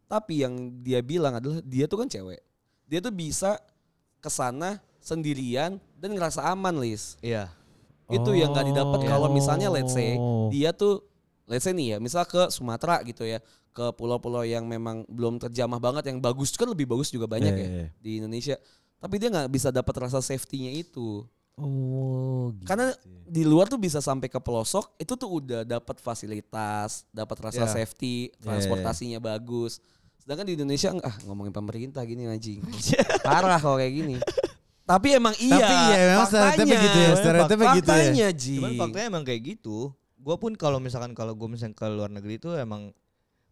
Tapi 0.07 0.47
yang 0.47 0.55
dia 0.81 1.03
bilang 1.03 1.35
adalah 1.35 1.59
dia 1.63 1.91
tuh 1.91 1.99
kan 1.99 2.07
cewek. 2.07 2.39
Dia 2.87 3.03
tuh 3.03 3.11
bisa 3.11 3.59
ke 4.23 4.31
sana 4.31 4.79
sendirian 5.03 5.83
dan 5.99 6.15
ngerasa 6.15 6.47
aman, 6.47 6.79
Lis. 6.79 7.19
Iya. 7.19 7.51
Itu 8.07 8.39
yang 8.39 8.55
nggak 8.55 8.71
didapat 8.71 8.99
Oh. 9.03 9.07
kalau 9.07 9.29
misalnya 9.35 9.67
let's 9.67 9.91
say 9.91 10.15
dia 10.49 10.71
tuh 10.71 11.03
let's 11.47 11.67
say 11.67 11.75
nih 11.75 11.95
ya, 11.95 11.99
misal 11.99 12.23
ke 12.23 12.47
Sumatera 12.51 13.03
gitu 13.03 13.27
ya, 13.27 13.43
ke 13.71 13.85
pulau-pulau 13.95 14.47
yang 14.47 14.63
memang 14.67 15.03
belum 15.11 15.43
terjamah 15.43 15.79
banget 15.79 16.11
yang 16.11 16.19
bagus 16.19 16.55
kan 16.55 16.67
lebih 16.67 16.87
bagus 16.87 17.11
juga 17.11 17.27
banyak 17.27 17.51
Iya, 17.51 17.59
ya 17.59 17.67
iya, 17.67 17.79
iya. 17.83 17.89
di 17.99 18.11
Indonesia. 18.23 18.57
Tapi 18.97 19.15
dia 19.19 19.29
nggak 19.31 19.51
bisa 19.51 19.69
dapat 19.71 19.95
rasa 20.07 20.23
safety-nya 20.23 20.71
itu. 20.73 21.27
Oh, 21.57 22.53
gitu. 22.53 22.69
Karena 22.69 22.93
di 23.25 23.43
luar 23.49 23.65
tuh 23.65 23.81
bisa 23.81 24.05
sampai 24.05 24.29
ke 24.29 24.37
pelosok, 24.37 24.93
itu 25.01 25.17
tuh 25.17 25.41
udah 25.41 25.61
dapat 25.65 25.97
fasilitas, 26.05 27.09
dapat 27.09 27.37
rasa 27.49 27.65
Iya. 27.65 27.73
safety, 27.73 28.29
iya. 28.29 28.37
transportasinya 28.45 29.19
bagus. 29.25 29.81
Sedangkan 30.21 30.45
di 30.45 30.55
Indonesia 30.61 30.93
ah 31.01 31.17
ngomongin 31.25 31.57
pemerintah 31.57 32.05
gini 32.05 32.29
anjing. 32.29 32.61
Parah 33.27 33.57
kalau 33.57 33.81
kayak 33.81 33.95
gini. 33.95 34.17
Tapi 34.85 35.17
emang 35.17 35.35
iya. 35.41 35.57
Tapi 35.57 35.75
iya, 35.75 35.97
memang 36.13 36.29
stereotipnya 36.29 36.79
gitu 36.79 36.99
ya, 36.99 37.11
stereotipnya 37.17 37.69
gitu 37.81 37.89
ya. 37.89 37.97
Faktanya, 37.97 38.29
Ji. 38.37 38.57
Cuman 38.61 38.73
faktanya 38.77 39.07
emang 39.09 39.25
kayak 39.25 39.41
gitu. 39.57 39.91
Gua 40.21 40.37
pun 40.37 40.53
kalau 40.59 40.77
misalkan 40.77 41.17
kalau 41.17 41.33
gue 41.33 41.49
misalkan 41.49 41.73
ke 41.73 41.87
luar 41.89 42.11
negeri 42.13 42.37
itu 42.37 42.53
emang 42.53 42.93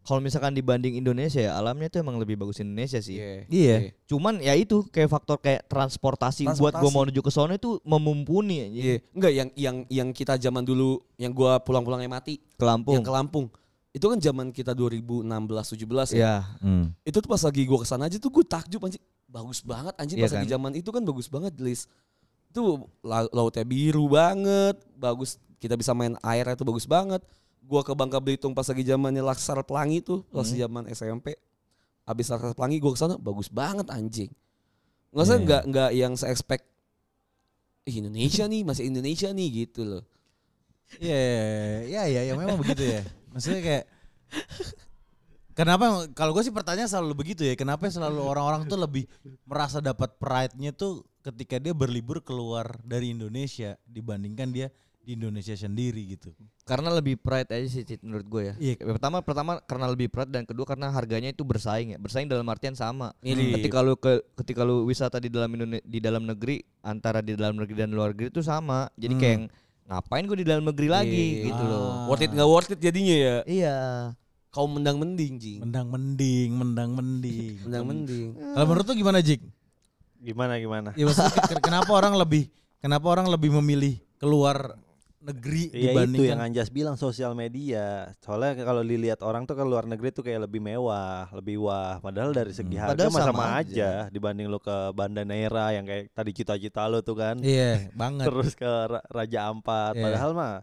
kalau 0.04 0.20
misalkan 0.20 0.52
dibanding 0.52 0.94
Indonesia 0.94 1.40
ya 1.40 1.56
alamnya 1.56 1.88
tuh 1.88 1.98
emang 1.98 2.16
lebih 2.16 2.36
bagus 2.36 2.60
Indonesia 2.60 3.00
sih. 3.00 3.16
Iya. 3.16 3.48
Iya. 3.48 3.76
Cuman 4.04 4.36
ya 4.38 4.52
itu 4.52 4.84
kayak 4.86 5.08
faktor 5.08 5.36
kayak 5.38 5.64
transportasi, 5.64 6.44
buat 6.44 6.54
gue 6.54 6.68
Transportasi. 6.76 6.92
mau 6.92 7.02
menuju 7.02 7.20
ke 7.20 7.30
sana 7.30 7.52
itu 7.54 7.80
memumpuni. 7.80 8.68
Iya, 8.70 8.96
enggak 9.10 9.32
yang 9.32 9.48
yang 9.56 9.76
yang 9.88 10.08
kita 10.12 10.36
zaman 10.36 10.60
dulu 10.60 11.00
yang 11.16 11.32
gua 11.32 11.56
pulang-pulangnya 11.58 12.06
mati, 12.06 12.36
Ke 12.54 12.62
Lampung. 12.62 12.94
yang 12.94 13.02
ke 13.02 13.10
Lampung. 13.10 13.46
Itu 13.90 14.06
kan 14.06 14.18
zaman 14.18 14.50
kita 14.50 14.74
2016 14.74 15.24
17 15.72 16.12
ya. 16.12 16.18
Iya. 16.18 16.34
Hmm. 16.60 16.92
Itu 17.00 17.18
tuh 17.18 17.30
pas 17.30 17.40
lagi 17.40 17.64
gua 17.64 17.80
ke 17.80 17.86
sana 17.86 18.04
aja 18.04 18.18
tuh 18.18 18.28
gue 18.28 18.44
takjub 18.44 18.84
anjing. 18.84 19.00
Bagus 19.24 19.62
banget 19.62 19.94
anjing 19.96 20.18
Iya 20.18 20.26
pas 20.26 20.32
lagi 20.32 20.46
kan? 20.46 20.52
zaman 20.58 20.72
itu 20.74 20.90
kan 20.90 21.02
bagus 21.02 21.26
banget 21.26 21.54
Lis. 21.58 21.88
Itu 22.50 22.86
la- 23.00 23.30
lautnya 23.30 23.62
biru 23.62 24.06
banget, 24.06 24.78
bagus 24.94 25.38
kita 25.58 25.74
bisa 25.74 25.90
main 25.90 26.14
air 26.20 26.44
itu 26.44 26.62
bagus 26.62 26.84
banget. 26.84 27.24
Gua 27.64 27.80
ke 27.80 27.92
Bangka 27.96 28.20
Belitung 28.20 28.52
pas 28.52 28.68
lagi 28.68 28.84
zamannya 28.84 29.24
Laksar 29.24 29.56
Pelangi 29.64 30.04
tuh, 30.04 30.20
pas 30.28 30.44
Hmm. 30.44 30.56
zaman 30.56 30.84
SMP. 30.92 31.32
Habis 32.04 32.28
Laksar 32.28 32.52
Pelangi 32.52 32.76
gua 32.78 32.92
ke 32.92 33.00
sana 33.00 33.16
bagus 33.16 33.48
banget 33.48 33.88
anjing. 33.88 34.28
Nggak 35.10 35.24
usah 35.24 35.36
Iya. 35.38 35.44
nggak 35.46 35.62
nggak 35.72 35.90
yang 35.96 36.12
se 36.14 36.26
expect 36.28 36.64
Indonesia 37.84 38.44
nih, 38.44 38.62
masih 38.64 38.84
Indonesia 38.88 39.28
nih 39.30 39.48
gitu 39.64 39.82
loh. 39.84 40.04
Iya, 41.00 41.20
iya, 41.88 42.02
iya, 42.06 42.20
ya, 42.28 42.32
memang 42.36 42.60
begitu 42.60 42.84
ya. 42.84 43.00
Maksudnya 43.32 43.60
kayak 43.60 43.84
Kenapa 45.54 46.10
kalau 46.18 46.34
gue 46.34 46.42
sih 46.42 46.50
pertanyaan 46.50 46.90
selalu 46.90 47.14
begitu 47.14 47.46
ya. 47.46 47.54
Kenapa 47.54 47.86
selalu 47.86 48.18
orang-orang 48.18 48.66
tuh 48.66 48.74
lebih 48.74 49.06
merasa 49.46 49.78
dapat 49.78 50.18
pride-nya 50.18 50.74
tuh 50.74 51.06
ketika 51.22 51.62
dia 51.62 51.70
berlibur 51.70 52.18
keluar 52.26 52.74
dari 52.82 53.14
Indonesia 53.14 53.78
dibandingkan 53.86 54.50
dia 54.50 54.68
di 55.04 55.14
Indonesia 55.14 55.52
sendiri 55.52 56.00
gitu. 56.10 56.32
Karena 56.64 56.88
lebih 56.88 57.20
pride 57.20 57.52
aja 57.52 57.68
sih 57.68 57.84
Cit, 57.84 58.00
menurut 58.00 58.24
gue 58.24 58.42
ya. 58.42 58.54
Iya. 58.56 58.74
Pertama 58.80 59.20
pertama 59.20 59.60
karena 59.60 59.86
lebih 59.86 60.08
pride 60.08 60.32
dan 60.32 60.42
kedua 60.42 60.64
karena 60.64 60.88
harganya 60.88 61.28
itu 61.28 61.44
bersaing 61.44 61.92
ya. 61.92 61.98
Bersaing 62.00 62.24
dalam 62.24 62.48
artian 62.48 62.72
sama. 62.72 63.12
Mirip. 63.20 63.60
Ketika 63.60 63.78
lu 63.78 63.94
ke 63.94 64.24
ketika 64.34 64.64
lu 64.64 64.82
wisata 64.82 65.20
di 65.20 65.28
dalam 65.28 65.52
Indone- 65.52 65.84
di 65.84 66.00
dalam 66.00 66.24
negeri 66.24 66.64
antara 66.80 67.20
di 67.20 67.36
dalam 67.36 67.54
negeri 67.54 67.76
dan 67.76 67.92
luar 67.92 68.10
negeri 68.10 68.32
itu 68.32 68.40
sama. 68.40 68.88
Jadi 68.96 69.12
Hmm. 69.12 69.20
kayak 69.20 69.38
ngapain 69.84 70.24
gue 70.24 70.38
di 70.40 70.46
dalam 70.48 70.64
negeri 70.64 70.88
lagi 70.88 71.24
Iya. 71.36 71.44
gitu 71.46 71.62
loh. 71.62 71.84
Ah. 71.84 72.08
Worth 72.08 72.24
it 72.24 72.32
nggak 72.32 72.48
worth 72.48 72.72
it 72.72 72.80
jadinya 72.80 73.14
ya. 73.14 73.36
Iya. 73.44 73.76
Kau 74.48 74.64
mendang 74.64 74.96
mending, 74.96 75.36
Jing. 75.36 75.60
Mendang 75.60 75.90
mending, 75.90 76.50
mendang 76.54 76.90
mending. 76.94 77.58
Mendang 77.68 77.84
mending. 77.84 78.28
Kalau 78.54 78.64
menurut 78.64 78.86
lu 78.86 78.94
gimana, 78.94 79.18
Jik? 79.18 79.42
Gimana 80.16 80.56
gimana? 80.56 80.88
Ya 80.96 81.04
maksudnya 81.04 81.36
ke- 81.36 81.60
kenapa 81.60 81.92
orang 81.92 82.16
lebih 82.16 82.48
kenapa 82.80 83.04
orang 83.04 83.28
lebih 83.28 83.52
memilih 83.52 84.00
keluar 84.16 84.78
negeri 85.24 85.62
Iya 85.66 85.72
itu 85.72 85.84
dibandingkan 85.90 86.28
yang 86.30 86.40
Anjas 86.44 86.68
bilang 86.68 86.94
sosial 86.94 87.32
media. 87.32 88.12
Soalnya 88.20 88.60
kalau 88.60 88.80
dilihat 88.80 89.20
orang 89.20 89.42
tuh 89.42 89.52
ke 89.52 89.62
luar 89.62 89.84
negeri 89.84 90.08
tuh 90.10 90.20
kayak 90.20 90.44
lebih 90.44 90.60
mewah, 90.60 91.32
lebih 91.32 91.58
wah. 91.60 91.96
Padahal 91.98 92.30
dari 92.30 92.52
segi 92.52 92.76
Hmm. 92.76 92.92
harga 92.92 93.08
sama 93.08 93.20
sama 93.24 93.44
aja. 93.54 93.58
aja 93.58 93.90
dibanding 94.08 94.46
lu 94.46 94.58
ke 94.58 94.92
Banda 94.92 95.22
Neira 95.22 95.72
yang 95.72 95.82
kayak 95.82 96.12
tadi 96.12 96.30
cita-cita 96.30 96.84
lu 96.84 97.00
tuh 97.00 97.16
kan. 97.16 97.36
Iya, 97.38 97.88
banget. 97.90 98.24
Terus 98.28 98.52
ke 98.52 98.68
Ra- 98.68 99.06
Raja 99.06 99.40
Ampat. 99.46 99.96
Iya. 99.96 100.02
Padahal 100.04 100.30
mah 100.32 100.54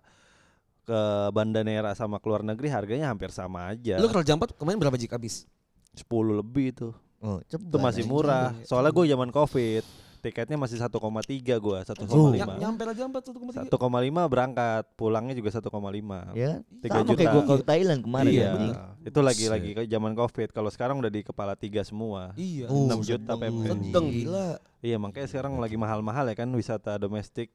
ke 0.81 1.01
Banda 1.31 1.61
Neira 1.61 1.91
sama 1.91 2.17
ke 2.17 2.25
luar 2.25 2.41
negeri 2.41 2.67
harganya 2.67 3.09
hampir 3.09 3.29
sama 3.29 3.69
aja. 3.69 3.97
Lu 3.97 4.07
kalau 4.07 4.21
jampat 4.21 4.53
kemarin 4.53 4.77
berapa 4.77 4.95
jik 4.95 5.11
habis? 5.11 5.45
10 5.91 6.05
lebih 6.33 6.71
tuh. 6.71 6.93
Oh, 7.19 7.37
Itu 7.39 7.57
masih 7.73 8.01
anjing. 8.01 8.09
murah. 8.09 8.49
Soalnya 8.63 8.89
gue 8.89 9.05
zaman 9.07 9.29
Covid, 9.29 9.83
tiketnya 10.21 10.55
masih 10.55 10.77
1,3 10.77 11.57
gua, 11.57 11.81
1,5. 11.81 12.37
Ny- 12.37 12.61
nyampe 12.61 12.81
lah 12.85 12.93
jampat 12.93 13.21
1,3. 13.25 13.65
1,5 13.65 14.29
berangkat, 14.29 14.83
pulangnya 14.93 15.33
juga 15.33 15.49
1,5. 15.49 16.31
Ya, 16.37 16.61
Tiga 16.79 17.01
sama 17.01 17.17
kayak 17.17 17.33
juta. 17.33 17.33
gue 17.33 17.43
ke 17.49 17.55
Thailand 17.65 17.99
kemarin 18.05 18.31
iya, 18.31 18.49
anjing. 18.53 18.73
itu 19.01 19.19
lagi 19.19 19.45
lagi 19.49 19.69
ke 19.73 19.81
zaman 19.89 20.13
covid. 20.13 20.49
Kalau 20.53 20.69
sekarang 20.69 21.01
udah 21.01 21.11
di 21.11 21.21
kepala 21.25 21.57
tiga 21.57 21.81
semua. 21.81 22.37
Iya. 22.37 22.69
Uh, 22.69 22.85
6 22.85 23.01
juta. 23.01 23.33
PP. 23.33 23.65
Sedang 23.89 24.07
gila. 24.07 24.47
Iya 24.81 24.97
makanya 24.97 25.27
sekarang 25.29 25.53
lagi 25.57 25.77
mahal-mahal 25.77 26.25
ya 26.29 26.35
kan 26.37 26.49
wisata 26.53 27.01
domestik. 27.01 27.49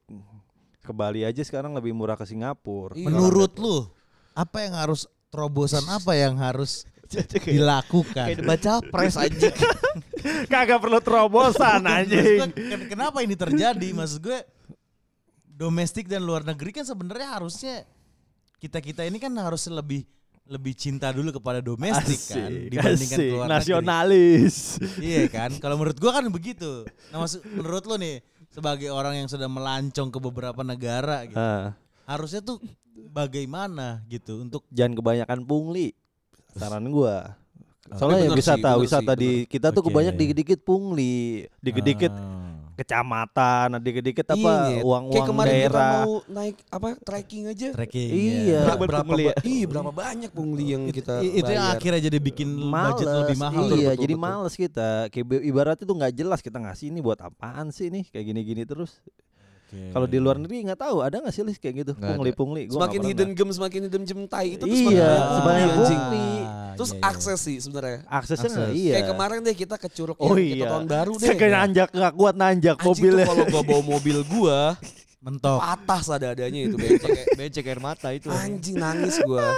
Ke 0.83 0.95
Bali 0.95 1.27
aja 1.27 1.43
sekarang 1.43 1.75
lebih 1.75 1.91
murah 1.91 2.15
ke 2.15 2.23
Singapura. 2.23 2.95
Iya. 2.95 3.07
Menurut 3.07 3.55
lu 3.59 3.87
apa 4.31 4.63
yang 4.63 4.75
harus 4.75 5.07
terobosan 5.27 5.83
apa 5.91 6.15
yang 6.15 6.39
harus 6.39 6.87
dilakukan? 7.57 8.25
Kayak 8.27 8.43
baca 8.43 8.71
pres 8.83 9.15
anjing. 9.15 9.55
Kagak 10.51 10.79
perlu 10.79 10.99
terobosan 10.99 11.81
ken- 12.53 12.87
kenapa 12.87 13.23
ini 13.23 13.33
terjadi? 13.33 13.87
Maksud 13.91 14.19
gue 14.19 14.39
domestik 15.47 16.05
dan 16.05 16.21
luar 16.21 16.43
negeri 16.43 16.69
kan 16.71 16.85
sebenarnya 16.85 17.33
harusnya 17.33 17.75
kita 18.57 18.77
kita 18.77 19.01
ini 19.05 19.17
kan 19.17 19.33
harus 19.37 19.65
lebih 19.69 20.05
lebih 20.47 20.73
cinta 20.73 21.11
dulu 21.11 21.35
kepada 21.35 21.59
domestik 21.59 22.19
kan 22.31 22.47
dibandingkan 22.71 23.17
asik. 23.19 23.31
luar 23.35 23.45
negeri. 23.45 23.53
nasionalis. 23.59 24.55
Iya 24.97 25.27
kan? 25.27 25.51
Kalau 25.59 25.75
menurut 25.75 25.99
gua 25.99 26.15
kan 26.15 26.25
begitu. 26.31 26.87
Nah, 27.11 27.19
maksud 27.19 27.43
menurut 27.43 27.83
lu 27.83 27.95
nih 27.99 28.23
sebagai 28.47 28.87
orang 28.89 29.19
yang 29.19 29.27
sudah 29.27 29.51
melancong 29.51 30.07
ke 30.07 30.19
beberapa 30.23 30.61
negara 30.63 31.27
gitu. 31.27 31.35
Ah, 31.35 31.75
Harusnya 32.07 32.39
tuh 32.39 32.63
bagaimana 33.11 34.01
gitu 34.07 34.39
untuk 34.39 34.63
jangan 34.71 34.95
kebanyakan 34.95 35.43
pungli. 35.43 35.91
Saran 36.59 36.85
gua. 36.87 37.37
Tapi 37.83 37.95
Soalnya 37.95 38.17
ya 38.17 38.23
bener 38.25 38.31
sih, 38.33 38.41
wisata, 38.43 38.69
bener 38.69 38.83
wisata 38.83 39.11
sih, 39.11 39.17
di 39.17 39.29
kita 39.45 39.67
tuh 39.71 39.79
Oke. 39.79 39.87
kebanyak 39.87 40.13
dikit-dikit 40.13 40.59
pungli, 40.59 41.15
dikit-dikit 41.57 42.11
Ah. 42.11 42.75
kecamatan, 42.77 43.79
dikit-dikit 43.79 44.27
apa 44.27 44.53
Iya, 44.69 44.83
uang-uang 44.83 45.15
Kayak 45.15 45.25
kemarin 45.25 45.49
kita 45.49 45.57
daerah. 45.63 45.93
mau 45.97 46.13
naik 46.27 46.55
apa 46.67 46.87
trekking 46.99 47.43
aja. 47.47 47.67
trekking 47.71 48.09
Iya. 48.11 48.43
ya. 48.43 48.59
Berapa, 48.67 48.83
Berapa 48.83 49.01
pungli 49.01 49.23
ya? 49.23 49.35
iya, 49.41 49.65
berapa 49.65 49.91
banyak 49.91 50.31
pungli 50.31 50.65
yang 50.67 50.83
kita 50.89 51.13
I- 51.23 51.35
itu 51.39 51.47
yang 51.49 51.67
akhirnya 51.69 52.01
jadi 52.03 52.17
bikin 52.19 52.49
budget 52.59 53.07
Males, 53.07 53.19
lebih 53.23 53.37
mahal. 53.39 53.63
Iya, 53.63 53.71
Betul, 53.89 54.01
jadi 54.03 54.13
betul. 54.13 54.25
males 54.27 54.53
kita. 54.53 54.89
Kayak 55.07 55.25
ibaratnya 55.41 55.85
tuh 55.85 55.95
nggak 55.95 56.13
jelas 56.13 56.39
kita 56.39 56.57
ngasih 56.59 56.85
ini 56.91 56.99
buat 56.99 57.19
apaan 57.19 57.71
sih 57.71 57.87
nih 57.87 58.03
kayak 58.11 58.25
gini-gini 58.25 58.61
terus. 58.61 58.99
Oke. 59.67 59.91
Kalau 59.91 60.07
di 60.07 60.15
luar 60.15 60.39
negeri 60.39 60.63
nggak 60.63 60.79
tahu 60.79 61.03
ada 61.03 61.19
nggak 61.19 61.33
sih 61.35 61.43
Lis 61.43 61.59
kayak 61.59 61.83
gitu 61.83 61.91
pungli-pungli. 61.93 62.71
Gua 62.71 62.87
Semakin 62.87 63.01
hidden 63.03 63.29
gem, 63.35 63.49
semakin 63.51 63.79
hidden 63.91 64.03
gem 64.07 64.19
tai 64.23 64.55
itu 64.55 64.63
tuh 64.63 64.71
Iya, 64.71 65.11
semakin 65.43 65.67
pungli. 65.75 66.29
Terus 66.79 66.91
iya, 66.91 66.99
iya. 67.03 67.09
akses 67.11 67.39
sih 67.43 67.57
sebenarnya. 67.59 67.99
Aksesnya 68.07 68.47
nggak 68.47 68.69
Akses. 68.71 68.79
iya. 68.79 68.93
Kayak 68.95 69.07
kemarin 69.11 69.37
deh 69.43 69.55
kita 69.59 69.75
ke 69.75 69.87
Curug 69.91 70.15
Oh 70.23 70.39
yang 70.39 70.47
kita 70.47 70.55
iya. 70.55 70.71
tahun 70.71 70.85
baru 70.87 71.13
deh. 71.19 71.27
Saya 71.27 71.47
nanjak 71.51 71.89
nggak 71.91 72.13
kuat 72.15 72.35
nanjak 72.39 72.75
Anjing 72.75 72.85
tuh 72.87 72.95
mobilnya. 72.95 73.25
kalau 73.27 73.43
gua 73.51 73.61
bawa 73.67 73.81
mobil 73.91 74.17
gua 74.23 74.59
mentok. 75.17 75.59
patah 75.59 76.01
sadadanya 76.05 76.59
itu 76.63 76.75
becek. 76.79 77.27
Becek 77.43 77.65
air 77.67 77.81
mata 77.83 78.15
itu. 78.15 78.31
Anjing 78.31 78.79
nangis 78.79 79.19
gua. 79.27 79.51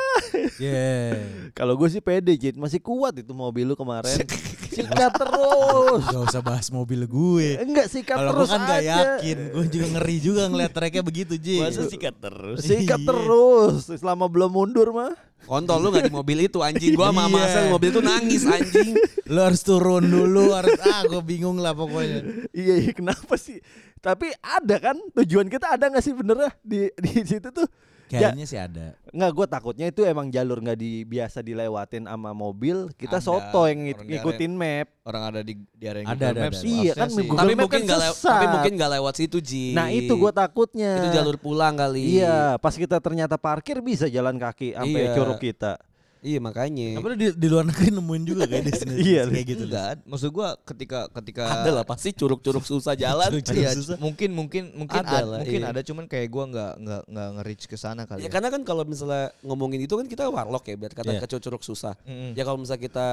Yeah. 0.59 1.15
Kalau 1.55 1.79
gue 1.79 1.87
sih 1.87 2.03
pede 2.03 2.35
Jit, 2.35 2.59
masih 2.59 2.83
kuat 2.83 3.15
itu 3.15 3.31
mobil 3.31 3.63
lu 3.63 3.79
kemarin. 3.79 4.27
Sikat 4.69 5.11
terus. 5.11 6.03
Gak 6.05 6.23
usah 6.29 6.41
bahas 6.41 6.67
mobil 6.69 7.03
gue. 7.03 7.49
Enggak 7.59 7.89
sikat 7.89 8.15
Kalau 8.15 8.31
gue 8.31 8.45
terus 8.45 8.49
kan 8.53 8.61
gak 8.63 8.83
yakin, 8.85 9.37
gue 9.51 9.65
juga 9.67 9.87
ngeri 9.97 10.17
juga 10.21 10.41
ngeliat 10.47 10.71
tracknya 10.71 11.03
begitu 11.03 11.33
Ji. 11.35 11.59
Masa 11.59 11.89
sikat 11.89 12.15
terus. 12.17 12.61
Sikat 12.61 13.01
Iya. 13.01 13.07
terus 13.09 13.89
selama 13.89 14.29
belum 14.29 14.51
mundur 14.53 14.93
mah. 14.93 15.13
Kontol 15.43 15.79
lu 15.79 15.89
gak 15.89 16.05
di 16.05 16.13
mobil 16.13 16.37
itu 16.45 16.59
anjing 16.59 16.93
gua 16.93 17.09
sama 17.09 17.25
Iya. 17.25 17.33
Marcel 17.33 17.61
di 17.65 17.71
mobil 17.71 17.89
itu 17.89 18.01
nangis 18.03 18.43
anjing. 18.45 18.91
Lo 19.27 19.39
harus 19.43 19.61
turun 19.61 20.03
dulu, 20.03 20.51
harus 20.51 20.75
ah 20.81 21.01
gue 21.03 21.21
bingung 21.21 21.57
lah 21.57 21.73
pokoknya. 21.73 22.49
Iya, 22.51 22.75
iya 22.87 22.91
kenapa 22.91 23.35
sih? 23.35 23.59
Tapi 23.99 24.31
ada 24.39 24.75
kan 24.79 24.95
tujuan 25.15 25.47
kita 25.47 25.75
ada 25.75 25.91
nggak 25.91 26.03
sih 26.03 26.15
benernya 26.15 26.51
di 26.63 26.87
di 26.95 27.11
situ 27.23 27.51
tuh? 27.51 27.67
Kayaknya 28.11 28.45
sih 28.45 28.57
ada. 28.57 28.87
Nggak, 29.09 29.31
gue 29.31 29.45
takutnya 29.47 29.85
itu 29.85 30.01
emang 30.01 30.27
jalur 30.27 30.57
nggak 30.57 30.75
di 30.75 31.01
biasa 31.03 31.39
dilewatin 31.39 32.03
sama 32.03 32.31
mobil. 32.31 32.89
Kita 32.91 33.17
Ada, 33.17 33.23
soto 33.23 33.61
yang 33.63 33.85
ngikutin 33.85 34.51
map. 34.51 34.87
Orang 35.03 35.23
ada 35.25 35.41
di 35.41 35.53
di 35.71 35.85
area 35.85 36.01
yang 36.01 36.09
Ada, 36.09 36.17
Google 36.19 36.29
ada, 36.31 36.41
Maps. 36.43 36.59
ada. 36.59 36.67
Iya 36.67 36.93
kan, 36.93 37.07
sih. 37.07 37.15
Google 37.19 37.37
tapi 37.39 37.51
Map 37.51 37.61
mungkin 37.61 37.79
kan 37.79 37.87
gak 37.87 37.99
lew- 37.99 38.13
sesat. 38.13 38.31
tapi 38.31 38.45
mungkin 38.47 38.71
gak 38.75 38.91
lewat 38.93 39.13
situ 39.15 39.37
Ji. 39.39 39.65
Nah 39.73 39.87
itu 39.89 40.13
gue 40.13 40.31
takutnya. 40.31 40.91
Itu 40.95 41.07
jalur 41.11 41.35
pulang 41.37 41.73
kali. 41.73 42.03
Iya, 42.17 42.37
pas 42.57 42.73
kita 42.73 42.97
ternyata 42.97 43.35
parkir 43.35 43.77
bisa 43.79 44.05
jalan 44.05 44.35
kaki 44.35 44.73
sampai 44.73 45.01
Iya. 45.03 45.13
curug 45.13 45.37
kita. 45.37 45.77
Iya 46.19 46.39
makanya. 46.39 46.99
Tapi 46.99 47.05
lu 47.05 47.15
di, 47.15 47.27
di 47.31 47.47
luar 47.47 47.63
negeri 47.63 47.89
nemuin 47.89 48.23
juga 48.23 48.43
kayak 48.43 48.63
destinasi 48.69 48.99
Iya, 48.99 49.23
kayak 49.23 49.45
gitu. 49.47 49.63
Enggak, 49.65 50.03
maksud 50.03 50.29
gua 50.29 50.59
ketika 50.59 51.07
ketika 51.15 51.43
Ada 51.47 51.71
lah 51.71 51.85
pasti 51.87 52.11
curug-curug 52.11 52.61
susah 52.61 52.91
jalan. 53.03 53.31
Curug-curug 53.31 53.63
Iya, 53.63 53.71
susah. 53.73 53.95
mungkin 53.97 54.29
mungkin 54.31 54.63
mungkin 54.75 54.99
Ada 54.99 55.07
ada, 55.07 55.19
lah, 55.23 55.39
mungkin 55.39 55.61
iya. 55.63 55.71
ada 55.71 55.79
cuman 55.79 56.05
kayak 56.05 56.27
gua 56.27 56.43
nggak 56.45 56.71
nggak 56.77 57.01
nggak 57.07 57.27
nge-reach 57.35 57.65
ke 57.65 57.75
sana 57.75 58.03
kali 58.03 58.19
Ya 58.19 58.27
ya. 58.27 58.31
karena 58.31 58.51
kan 58.51 58.61
kalau 58.61 58.83
misalnya 58.83 59.31
ngomongin 59.41 59.79
itu 59.79 59.95
kan 59.95 60.05
kita 60.05 60.27
warlock 60.27 60.67
ya 60.67 60.75
biar 60.75 60.91
kata 60.91 61.09
Iya. 61.09 61.23
ke 61.23 61.39
curug 61.39 61.63
susah. 61.63 61.95
Mm-mm. 62.03 62.35
Ya 62.35 62.43
kalau 62.43 62.59
misalnya 62.59 62.83
kita 62.83 63.07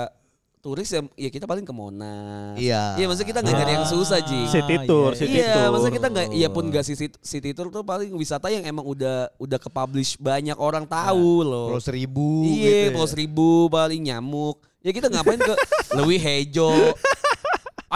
turis 0.59 0.89
ya, 0.89 1.01
ya 1.15 1.29
kita 1.29 1.45
paling 1.45 1.63
ke 1.63 1.71
Monas. 1.71 2.57
Iya. 2.57 2.95
Iya 2.95 3.07
maksudnya 3.07 3.29
kita 3.29 3.41
nggak 3.41 3.55
nyari 3.55 3.73
yang 3.75 3.87
susah 3.87 4.19
Ji. 4.19 4.41
City 4.47 4.75
Ah, 4.75 4.83
tour, 4.83 5.11
iya, 5.11 5.19
city 5.19 5.37
Iya, 5.37 5.53
tour. 5.53 5.69
maksudnya 5.71 5.95
kita 5.95 6.09
nggak, 6.09 6.27
iya 6.33 6.49
pun 6.49 6.65
nggak 6.67 6.85
city, 6.85 7.07
city 7.17 7.51
tour 7.51 7.69
tuh 7.69 7.81
paling 7.81 8.11
wisata 8.13 8.49
yang 8.49 8.63
emang 8.63 8.83
udah 8.83 9.31
udah 9.37 9.57
ke 9.57 9.69
publish 9.69 10.17
banyak 10.17 10.57
orang 10.57 10.85
tahu 10.85 11.41
loh. 11.41 11.71
Pulau 11.71 11.81
Seribu 11.81 12.43
Iya, 12.43 12.51
gitu 12.51 12.67
ya. 12.67 12.93
Pulau 12.93 13.09
Seribu 13.09 13.49
paling 13.69 14.01
nyamuk. 14.03 14.57
Ya 14.81 14.91
kita 14.91 15.07
ngapain 15.07 15.39
ke 15.39 15.55
Lewi 15.97 16.15
Hejo. 16.17 16.71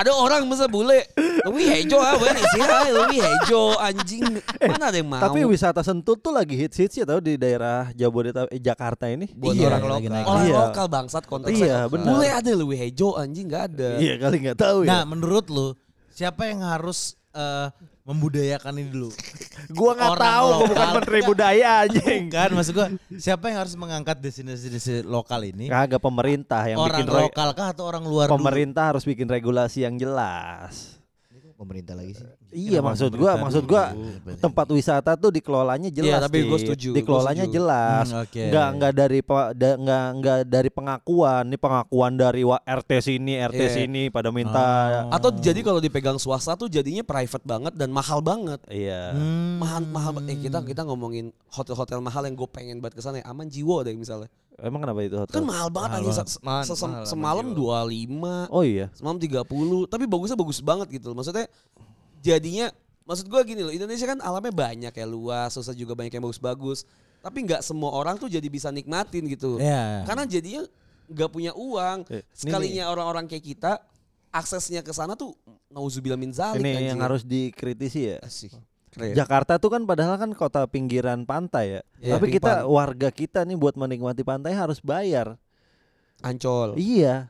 Ada 0.01 0.17
orang 0.17 0.49
masa 0.49 0.65
bule 0.65 1.05
Lewi 1.45 1.65
Hejo 1.69 2.01
ah, 2.01 2.17
bukan 2.17 2.33
sih 2.33 2.63
hai 2.63 2.89
Lewi 2.89 3.19
Hejo 3.21 3.77
anjing. 3.77 4.25
Mana 4.57 4.89
ada 4.89 4.97
yang 4.97 5.09
mau? 5.09 5.21
Tapi 5.21 5.45
wisata 5.45 5.85
Sentut 5.85 6.17
tuh 6.17 6.33
lagi 6.33 6.57
hits-hits 6.57 6.97
ya 6.97 7.05
tau 7.05 7.21
di 7.21 7.37
daerah 7.37 7.93
Jabodetabek 7.93 8.49
eh, 8.49 8.57
Jakarta 8.59 9.13
ini. 9.13 9.29
buat 9.31 9.53
Iya, 9.53 9.69
orang 9.69 9.83
lokal. 9.85 10.25
orang 10.25 10.45
Iya. 10.49 10.57
lokal 10.57 10.87
bangsat 10.89 11.25
konteksnya. 11.29 11.67
Iya, 11.67 11.79
benar. 11.87 12.07
Bule 12.09 12.29
ada 12.33 12.51
Lewi 12.51 12.77
Hejo 12.77 13.13
anjing 13.15 13.45
nggak 13.45 13.65
ada. 13.69 13.91
Iya 14.01 14.15
kali 14.17 14.37
nggak 14.41 14.57
tahu 14.57 14.79
Nah 14.89 15.05
ya. 15.05 15.09
menurut 15.09 15.47
lu 15.53 15.77
siapa 16.09 16.49
yang 16.49 16.65
harus 16.65 17.21
eh, 17.37 17.69
membudayakan 18.05 18.73
ini 18.81 18.89
dulu? 18.91 19.11
Gua 19.79 19.93
nggak 19.95 20.17
tahu, 20.17 20.49
gua 20.49 20.61
bukan 20.67 20.87
lokal. 20.89 20.97
menteri 20.99 21.21
budaya 21.23 21.69
anjing. 21.85 22.23
Kan 22.33 22.51
maksud 22.57 22.73
gua 22.73 22.89
siapa 23.21 23.53
yang 23.53 23.59
harus 23.63 23.75
mengangkat 23.77 24.17
destinasi-destinasi 24.19 25.07
lokal 25.07 25.45
ini? 25.45 25.69
Kagak 25.69 26.01
pemerintah 26.01 26.65
yang 26.65 26.81
orang 26.81 27.05
bikin 27.05 27.13
lokal 27.13 27.49
kah 27.53 27.77
atau 27.77 27.85
orang 27.87 28.03
luar 28.09 28.27
dulu? 28.27 28.41
pemerintah 28.41 28.95
harus 28.95 29.05
bikin 29.05 29.29
regulasi 29.29 29.85
yang 29.85 30.01
jelas. 30.01 30.97
Pemerintah 31.61 31.93
lagi 31.93 32.17
sih. 32.17 32.39
Iya 32.51 32.83
Kenapa 32.83 32.87
maksud 32.91 33.11
gua, 33.15 33.33
maksud 33.39 33.63
dulu? 33.63 33.71
gua 33.71 33.85
tempat 34.37 34.67
wisata 34.69 35.15
tuh 35.15 35.31
dikelolanya 35.31 35.87
jelas. 35.87 36.19
Iya, 36.19 36.27
tapi 36.27 36.39
gua 36.45 36.59
setuju, 36.59 36.89
gua 36.91 36.97
Dikelolanya 36.99 37.45
setuju. 37.47 37.57
jelas. 37.57 38.07
Hmm, 38.07 38.23
oke. 38.23 38.43
Nggak 38.45 38.69
nggak 38.75 38.93
dari 38.93 39.21
da- 39.53 39.79
nggak 39.79 40.07
nggak 40.17 40.39
dari 40.45 40.71
pengakuan. 40.71 41.43
Ini 41.47 41.57
pengakuan 41.57 42.13
dari 42.15 42.43
wa- 42.43 42.59
RT 42.61 42.91
sini, 43.01 43.33
RT 43.39 43.61
Iya. 43.61 43.71
sini 43.73 44.03
pada 44.09 44.29
minta. 44.29 44.67
Oh. 45.07 45.15
Atau 45.15 45.31
jadi 45.33 45.61
kalau 45.61 45.79
dipegang 45.79 46.19
swasta 46.19 46.55
tuh 46.55 46.67
jadinya 46.67 47.01
private 47.01 47.45
banget 47.45 47.73
dan 47.73 47.89
mahal 47.89 48.19
banget. 48.19 48.59
Iya. 48.67 49.15
Hmm. 49.15 49.59
Mahal 49.59 49.83
mahal 49.85 50.13
eh 50.27 50.35
kita 50.37 50.59
kita 50.61 50.83
ngomongin 50.83 51.31
hotel-hotel 51.49 51.99
mahal 51.99 52.23
yang 52.23 52.35
gue 52.35 52.49
pengen 52.49 52.79
banget 52.79 52.99
ke 52.99 53.03
sana 53.03 53.19
ya. 53.19 53.27
Aman 53.27 53.47
Jiwo 53.47 53.79
deh 53.81 53.95
misalnya. 53.95 54.27
Emang 54.59 54.83
kenapa 54.83 55.01
itu 55.01 55.17
hotel? 55.17 55.33
Kan 55.33 55.47
mahal 55.47 55.71
banget 55.71 55.89
Mahal 55.89 56.01
anjing 56.03 56.13
banget. 56.13 56.29
se- 56.29 56.37
se- 56.37 56.43
Mahal- 56.43 56.65
se- 56.67 56.77
mahal, 56.77 57.05
semalam 57.07 57.47
Aman 57.47 57.57
25, 57.57 58.35
Oh 58.49 58.61
iya. 58.61 58.93
semalam 58.93 59.17
30, 59.17 59.49
tapi 59.87 60.05
bagusnya 60.05 60.37
bagus 60.37 60.61
banget 60.61 60.89
gitu. 60.93 61.15
Maksudnya 61.15 61.49
jadinya 62.20 62.68
maksud 63.02 63.26
gua 63.26 63.42
gini 63.42 63.61
loh 63.61 63.72
Indonesia 63.72 64.04
kan 64.04 64.20
alamnya 64.20 64.52
banyak 64.52 64.92
ya 64.92 65.06
luas 65.06 65.50
susah 65.50 65.72
juga 65.72 65.92
banyak 65.92 66.12
yang 66.12 66.22
bagus-bagus 66.22 66.85
tapi 67.20 67.42
nggak 67.42 67.61
semua 67.61 67.90
orang 67.90 68.14
tuh 68.14 68.28
jadi 68.28 68.44
bisa 68.46 68.68
nikmatin 68.68 69.26
gitu 69.26 69.56
Iya. 69.56 70.04
karena 70.04 70.24
jadinya 70.24 70.62
nggak 71.06 71.28
punya 71.28 71.52
uang 71.52 72.06
Eh, 72.09 72.22
sekalinya 72.30 72.87
orang-orang 72.87 73.26
kayak 73.26 73.44
kita 73.44 73.72
aksesnya 74.30 74.80
ke 74.80 74.92
sana 74.92 75.12
tuh 75.12 75.35
nauzubillah 75.66 76.14
min 76.14 76.30
zalik 76.30 76.61
Ini 76.61 76.70
anjing. 76.70 76.88
yang 76.88 77.00
harus 77.00 77.22
dikritisi 77.22 78.14
ya. 78.14 78.18
Asik. 78.22 78.54
Keren. 78.90 79.14
Jakarta 79.14 79.54
tuh 79.54 79.70
kan 79.70 79.83
padahal 79.83 80.14
kan 80.16 80.30
kota 80.33 80.66
pinggiran 80.66 81.22
pantai 81.22 81.78
ya. 81.78 81.83
Iya, 81.98 82.12
Tapi 82.14 82.26
kita 82.30 82.62
warga 82.64 83.11
kita 83.11 83.42
nih 83.42 83.54
buat 83.54 83.74
menikmati 83.74 84.22
pantai 84.22 84.50
harus 84.50 84.78
bayar. 84.78 85.35
Ancol 86.20 86.76
Iya. 86.76 87.26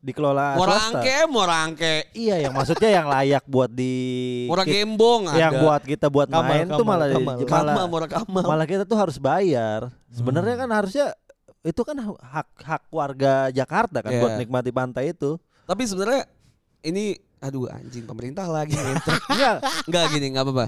Dikelola 0.00 0.56
mau 0.56 0.64
swasta. 0.64 0.96
rangke 0.96 1.16
mau 1.28 1.44
rangke 1.44 1.94
Iya, 2.10 2.40
yang 2.40 2.52
maksudnya 2.52 2.90
yang 2.90 3.06
layak 3.06 3.44
buat 3.44 3.68
di 3.68 3.92
kit- 4.48 4.72
gembong 4.74 5.28
ada. 5.28 5.36
yang 5.36 5.52
buat 5.60 5.82
kita 5.82 6.08
buat 6.08 6.24
Kamal, 6.26 6.44
main 6.46 6.66
tuh 6.66 6.80
kamal, 6.80 6.90
malah 6.90 7.06
di- 7.06 7.14
kamal. 7.14 7.34
malah 7.36 7.74
Kamal, 7.76 8.04
kamal. 8.08 8.42
malah 8.46 8.66
kita 8.66 8.82
tuh 8.82 8.96
harus 8.96 9.16
bayar. 9.16 9.92
Sebenarnya 10.08 10.56
kan 10.56 10.70
harusnya 10.70 11.06
itu 11.60 11.80
kan 11.82 11.92
hak 12.00 12.48
hak 12.56 12.82
warga 12.88 13.32
Jakarta 13.50 14.00
kan 14.00 14.10
Iya. 14.10 14.20
buat 14.20 14.32
nikmati 14.36 14.70
pantai 14.70 15.12
itu. 15.12 15.36
Tapi 15.62 15.84
sebenarnya 15.84 16.24
ini 16.80 17.12
aduh 17.38 17.68
anjing 17.68 18.04
pemerintah 18.04 18.44
lagi 18.44 18.72
gitu. 18.72 19.10
Enggak, 19.30 19.56
Enggak 19.84 20.04
gini, 20.10 20.26
enggak 20.28 20.44
apa-apa. 20.44 20.66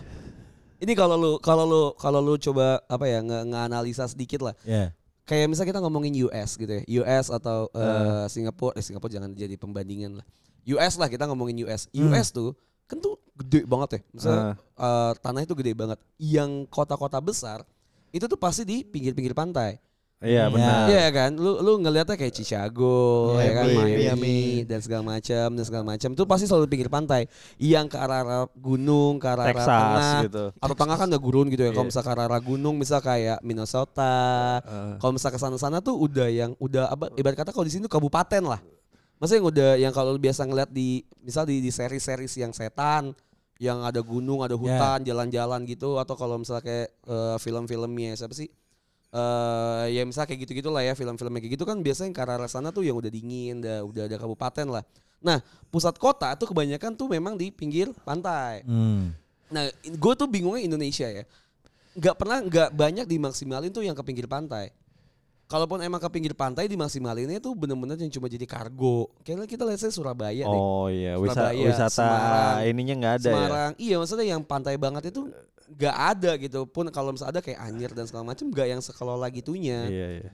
Ini 0.76 0.92
kalau 0.92 1.14
lu 1.14 1.32
kalau 1.38 1.64
lu 1.64 1.82
kalau 1.94 2.18
lu 2.18 2.36
coba 2.36 2.84
apa 2.84 3.06
ya 3.06 3.18
nge 3.18 3.38
nganalisa 3.46 4.04
sedikit 4.04 4.42
lah. 4.42 4.54
Ya. 4.62 4.92
Kayak 5.32 5.48
misalnya 5.48 5.70
kita 5.72 5.80
ngomongin 5.80 6.12
US 6.28 6.50
gitu 6.60 6.68
ya. 6.68 6.82
US 7.00 7.32
atau 7.32 7.72
Ah. 7.72 7.80
eh, 7.80 8.26
Singapura, 8.28 8.76
eh 8.76 8.84
Singapura 8.84 9.08
jangan 9.08 9.32
jadi 9.32 9.56
pembandingan 9.56 10.20
lah. 10.20 10.26
US 10.68 11.00
lah 11.00 11.08
kita 11.08 11.24
ngomongin 11.24 11.64
US. 11.64 11.88
US 11.96 12.28
tuh 12.28 12.52
kan 12.84 13.00
tuh 13.00 13.16
gede 13.40 13.64
banget 13.64 13.88
ya. 13.96 14.00
Misalnya 14.12 14.42
eh, 14.60 15.12
tanah 15.24 15.40
itu 15.40 15.56
gede 15.56 15.72
banget. 15.72 15.96
Yang 16.20 16.68
kota-kota 16.68 17.16
besar 17.24 17.64
itu 18.12 18.28
tuh 18.28 18.36
pasti 18.36 18.68
di 18.68 18.84
pinggir-pinggir 18.84 19.32
pantai. 19.32 19.80
Iya 20.22 20.46
benar. 20.46 20.86
Iya 20.86 21.06
kan, 21.10 21.30
lu 21.34 21.58
lu 21.58 21.82
ngelihatnya 21.82 22.14
kayak 22.14 22.30
Chicago, 22.30 22.94
ya 23.42 23.52
kan, 23.52 23.66
Miami, 23.68 24.06
Miami, 24.06 24.40
dan 24.62 24.78
segala 24.78 25.02
macam 25.02 25.46
dan 25.52 25.64
segala 25.66 25.84
macam. 25.84 26.08
Itu 26.14 26.24
pasti 26.24 26.46
selalu 26.46 26.66
pinggir 26.70 26.86
pantai. 26.86 27.26
Yang 27.58 27.92
ke 27.92 27.98
arah, 27.98 28.18
arah 28.22 28.42
gunung, 28.54 29.18
ke 29.18 29.26
arah, 29.26 29.50
arah 29.50 29.54
Texas 29.54 29.66
tengah. 29.68 30.20
gitu. 30.24 30.44
Atau 30.56 30.74
tengah 30.78 30.96
kan 30.96 31.06
ada 31.10 31.18
gurun 31.18 31.46
gitu 31.50 31.66
ya. 31.66 31.70
Kalau 31.74 31.84
Iya. 31.84 31.90
misal 31.90 32.02
ke 32.02 32.10
arah, 32.14 32.24
arah 32.30 32.40
gunung, 32.40 32.74
misal 32.78 32.98
kayak 33.02 33.38
Minnesota. 33.42 34.14
Kalau 34.96 35.12
misal 35.12 35.30
ke 35.30 35.38
sana-sana 35.38 35.82
tuh 35.82 35.98
udah 35.98 36.28
yang 36.30 36.54
udah 36.56 36.88
apa 36.88 37.10
ibarat 37.18 37.36
kata 37.36 37.50
kalau 37.50 37.66
di 37.66 37.72
sini 37.74 37.84
tuh 37.84 37.92
kabupaten 37.92 38.42
lah. 38.46 38.60
Maksudnya 39.18 39.38
yang 39.38 39.48
udah 39.50 39.70
yang 39.78 39.92
kalau 39.94 40.14
biasa 40.16 40.46
ngeliat 40.46 40.70
di 40.70 41.02
misal 41.18 41.46
di 41.46 41.62
di 41.62 41.70
seri-seri 41.70 42.26
yang 42.38 42.50
setan 42.50 43.14
yang 43.62 43.86
ada 43.86 44.02
gunung, 44.02 44.42
ada 44.42 44.58
hutan, 44.58 45.06
jalan-jalan 45.06 45.62
gitu 45.66 45.94
atau 45.94 46.18
kalau 46.18 46.34
misalnya 46.34 46.66
kayak 46.66 46.88
eh, 47.06 47.36
film-filmnya 47.38 48.18
siapa 48.18 48.34
sih? 48.34 48.50
Eh 49.12 49.84
ya 49.92 50.02
misalnya 50.08 50.32
kayak 50.32 50.40
gitu-gitu 50.48 50.72
lah 50.72 50.80
ya 50.80 50.96
film-filmnya 50.96 51.44
kayak 51.44 51.60
gitu 51.60 51.68
kan 51.68 51.84
biasanya 51.84 52.08
yang 52.08 52.16
ke 52.16 52.22
arah 52.24 52.48
sana 52.48 52.72
tuh 52.72 52.80
yang 52.80 52.96
udah 52.96 53.12
dingin, 53.12 53.60
udah 53.60 53.84
udah 53.84 54.02
ada 54.08 54.16
kabupaten 54.16 54.66
lah. 54.72 54.84
Nah, 55.22 55.38
pusat 55.68 55.94
kota 56.00 56.32
tuh 56.34 56.50
kebanyakan 56.50 56.96
tuh 56.96 57.06
memang 57.12 57.36
di 57.36 57.52
pinggir 57.52 57.92
pantai. 58.02 58.64
Hmm. 58.64 59.14
Nah, 59.52 59.68
gue 59.84 60.12
tuh 60.16 60.26
bingungnya 60.26 60.64
Indonesia 60.64 61.06
ya. 61.06 61.28
Nggak 61.92 62.16
pernah, 62.16 62.40
nggak 62.40 62.70
banyak 62.72 63.06
dimaksimalin 63.06 63.68
tuh 63.68 63.84
yang 63.84 63.92
ke 63.92 64.02
pinggir 64.02 64.24
pantai. 64.24 64.72
Kalaupun 65.44 65.84
emang 65.84 66.00
ke 66.00 66.08
pinggir 66.08 66.32
pantai 66.32 66.64
dimaksimalinnya 66.64 67.36
tuh 67.36 67.52
bener-bener 67.52 68.00
yang 68.00 68.08
cuma 68.08 68.24
jadi 68.32 68.48
kargo. 68.48 69.12
Kayaknya 69.20 69.44
kita 69.44 69.62
lihat 69.68 69.80
saya 69.84 69.92
Surabaya 69.92 70.48
deh. 70.48 70.58
Oh 70.58 70.88
iya, 70.88 71.20
wisata, 71.20 71.52
Surabaya, 71.52 71.66
wisata 71.68 71.92
Semarang, 71.92 72.56
ininya 72.72 72.94
nggak 72.96 73.14
ada 73.20 73.28
ya. 73.28 73.36
Semarang. 73.36 73.70
Iya, 73.76 73.94
maksudnya 74.00 74.26
yang 74.32 74.42
pantai 74.48 74.74
banget 74.80 75.12
itu 75.12 75.28
nggak 75.82 75.96
ada 76.14 76.30
gitu. 76.38 76.62
Pun 76.64 76.86
kalau 76.94 77.10
misalnya 77.10 77.38
ada 77.38 77.42
kayak 77.42 77.58
Anyer 77.58 77.90
dan 77.90 78.06
segala 78.06 78.22
macam 78.22 78.46
nggak 78.46 78.68
yang 78.70 78.78
sekelola 78.78 79.26
gitunya. 79.28 79.90
Iya, 79.90 80.08
iya. 80.22 80.30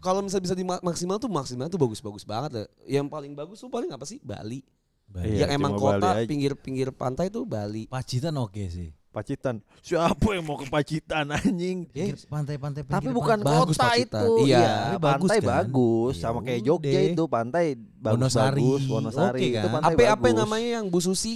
Kalau 0.00 0.24
misalnya 0.24 0.48
bisa 0.48 0.56
dimaksimal 0.56 1.20
tuh 1.20 1.28
maksimal 1.28 1.68
tuh 1.68 1.76
bagus-bagus 1.76 2.24
banget. 2.24 2.50
ya. 2.56 2.64
Yang 3.00 3.06
paling 3.10 3.32
bagus 3.36 3.60
tuh 3.60 3.68
paling 3.68 3.92
apa 3.92 4.08
sih? 4.08 4.16
Bali. 4.24 4.64
Iya, 5.12 5.46
yang 5.46 5.62
emang 5.62 5.76
cuma 5.76 5.96
Bali 5.96 6.02
kota 6.02 6.10
pinggir-pinggir 6.26 6.88
pantai 6.90 7.28
tuh 7.28 7.44
Bali. 7.44 7.86
Pacitan 7.86 8.34
oke 8.36 8.64
sih. 8.66 8.90
Pacitan. 9.10 9.64
Siapa 9.80 10.36
yang 10.36 10.44
mau 10.44 10.60
ke 10.60 10.68
Pacitan 10.68 11.32
anjing? 11.32 11.88
Pinggir 11.88 12.20
pantai-pantai 12.28 12.84
Tapi 12.84 13.08
bukan 13.08 13.40
pantai. 13.40 13.48
Bagus 13.64 13.76
kota 13.76 13.88
Pacitan. 13.88 14.20
itu. 14.20 14.32
Iya. 14.44 14.60
Tapi 14.60 14.96
bagus 15.00 15.20
pantai 15.24 15.38
kan? 15.40 15.48
bagus. 15.48 16.14
Ya 16.14 16.20
Sama 16.20 16.38
kayak 16.44 16.60
udah. 16.60 16.66
Jogja 16.68 17.00
itu 17.00 17.24
pantai 17.24 17.64
Wonosari. 17.96 18.60
bagus-bagus. 18.60 18.82
Wonosari 18.92 19.40
Oke 19.40 19.48
itu 19.48 19.56
kan? 19.58 19.72
pantai 19.80 19.94
Apa 19.96 20.02
apa 20.06 20.20
bagus. 20.22 20.36
namanya 20.36 20.68
yang 20.76 20.84
Bu 20.86 20.98
Susi? 21.00 21.34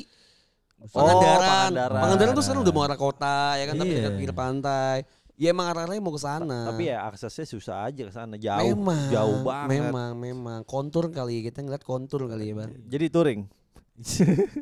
Oh, 0.81 0.88
Pangandaran. 0.88 1.40
Pangandaran. 1.45 2.01
Pangandaran 2.01 2.33
tuh 2.33 2.45
sekarang 2.45 2.62
udah 2.64 2.75
mau 2.75 2.85
arah 2.85 2.97
kota 2.97 3.37
ya 3.55 3.64
kan 3.69 3.75
tapi 3.77 3.90
Iya. 3.90 3.99
dekat 4.01 4.12
pinggir 4.16 4.35
pantai. 4.35 4.97
Ya 5.37 5.53
emang 5.53 5.69
arah-arahnya 5.69 6.01
mau 6.01 6.12
ke 6.12 6.21
sana. 6.21 6.69
Tapi 6.69 6.88
ya 6.88 7.05
aksesnya 7.05 7.45
susah 7.45 7.77
aja 7.85 8.03
ke 8.05 8.12
sana 8.12 8.37
jauh. 8.37 8.77
memang, 8.77 9.09
Jauh 9.09 9.40
banget. 9.40 9.88
Memang, 9.88 10.12
memang 10.12 10.61
kontur 10.64 11.09
kali 11.09 11.40
ya 11.40 11.49
kita 11.49 11.61
ngeliat 11.61 11.81
kontur 11.81 12.29
kali 12.29 12.53
ya, 12.53 12.55
Bang. 12.57 12.73
Jadi 12.85 13.07
touring. 13.09 13.40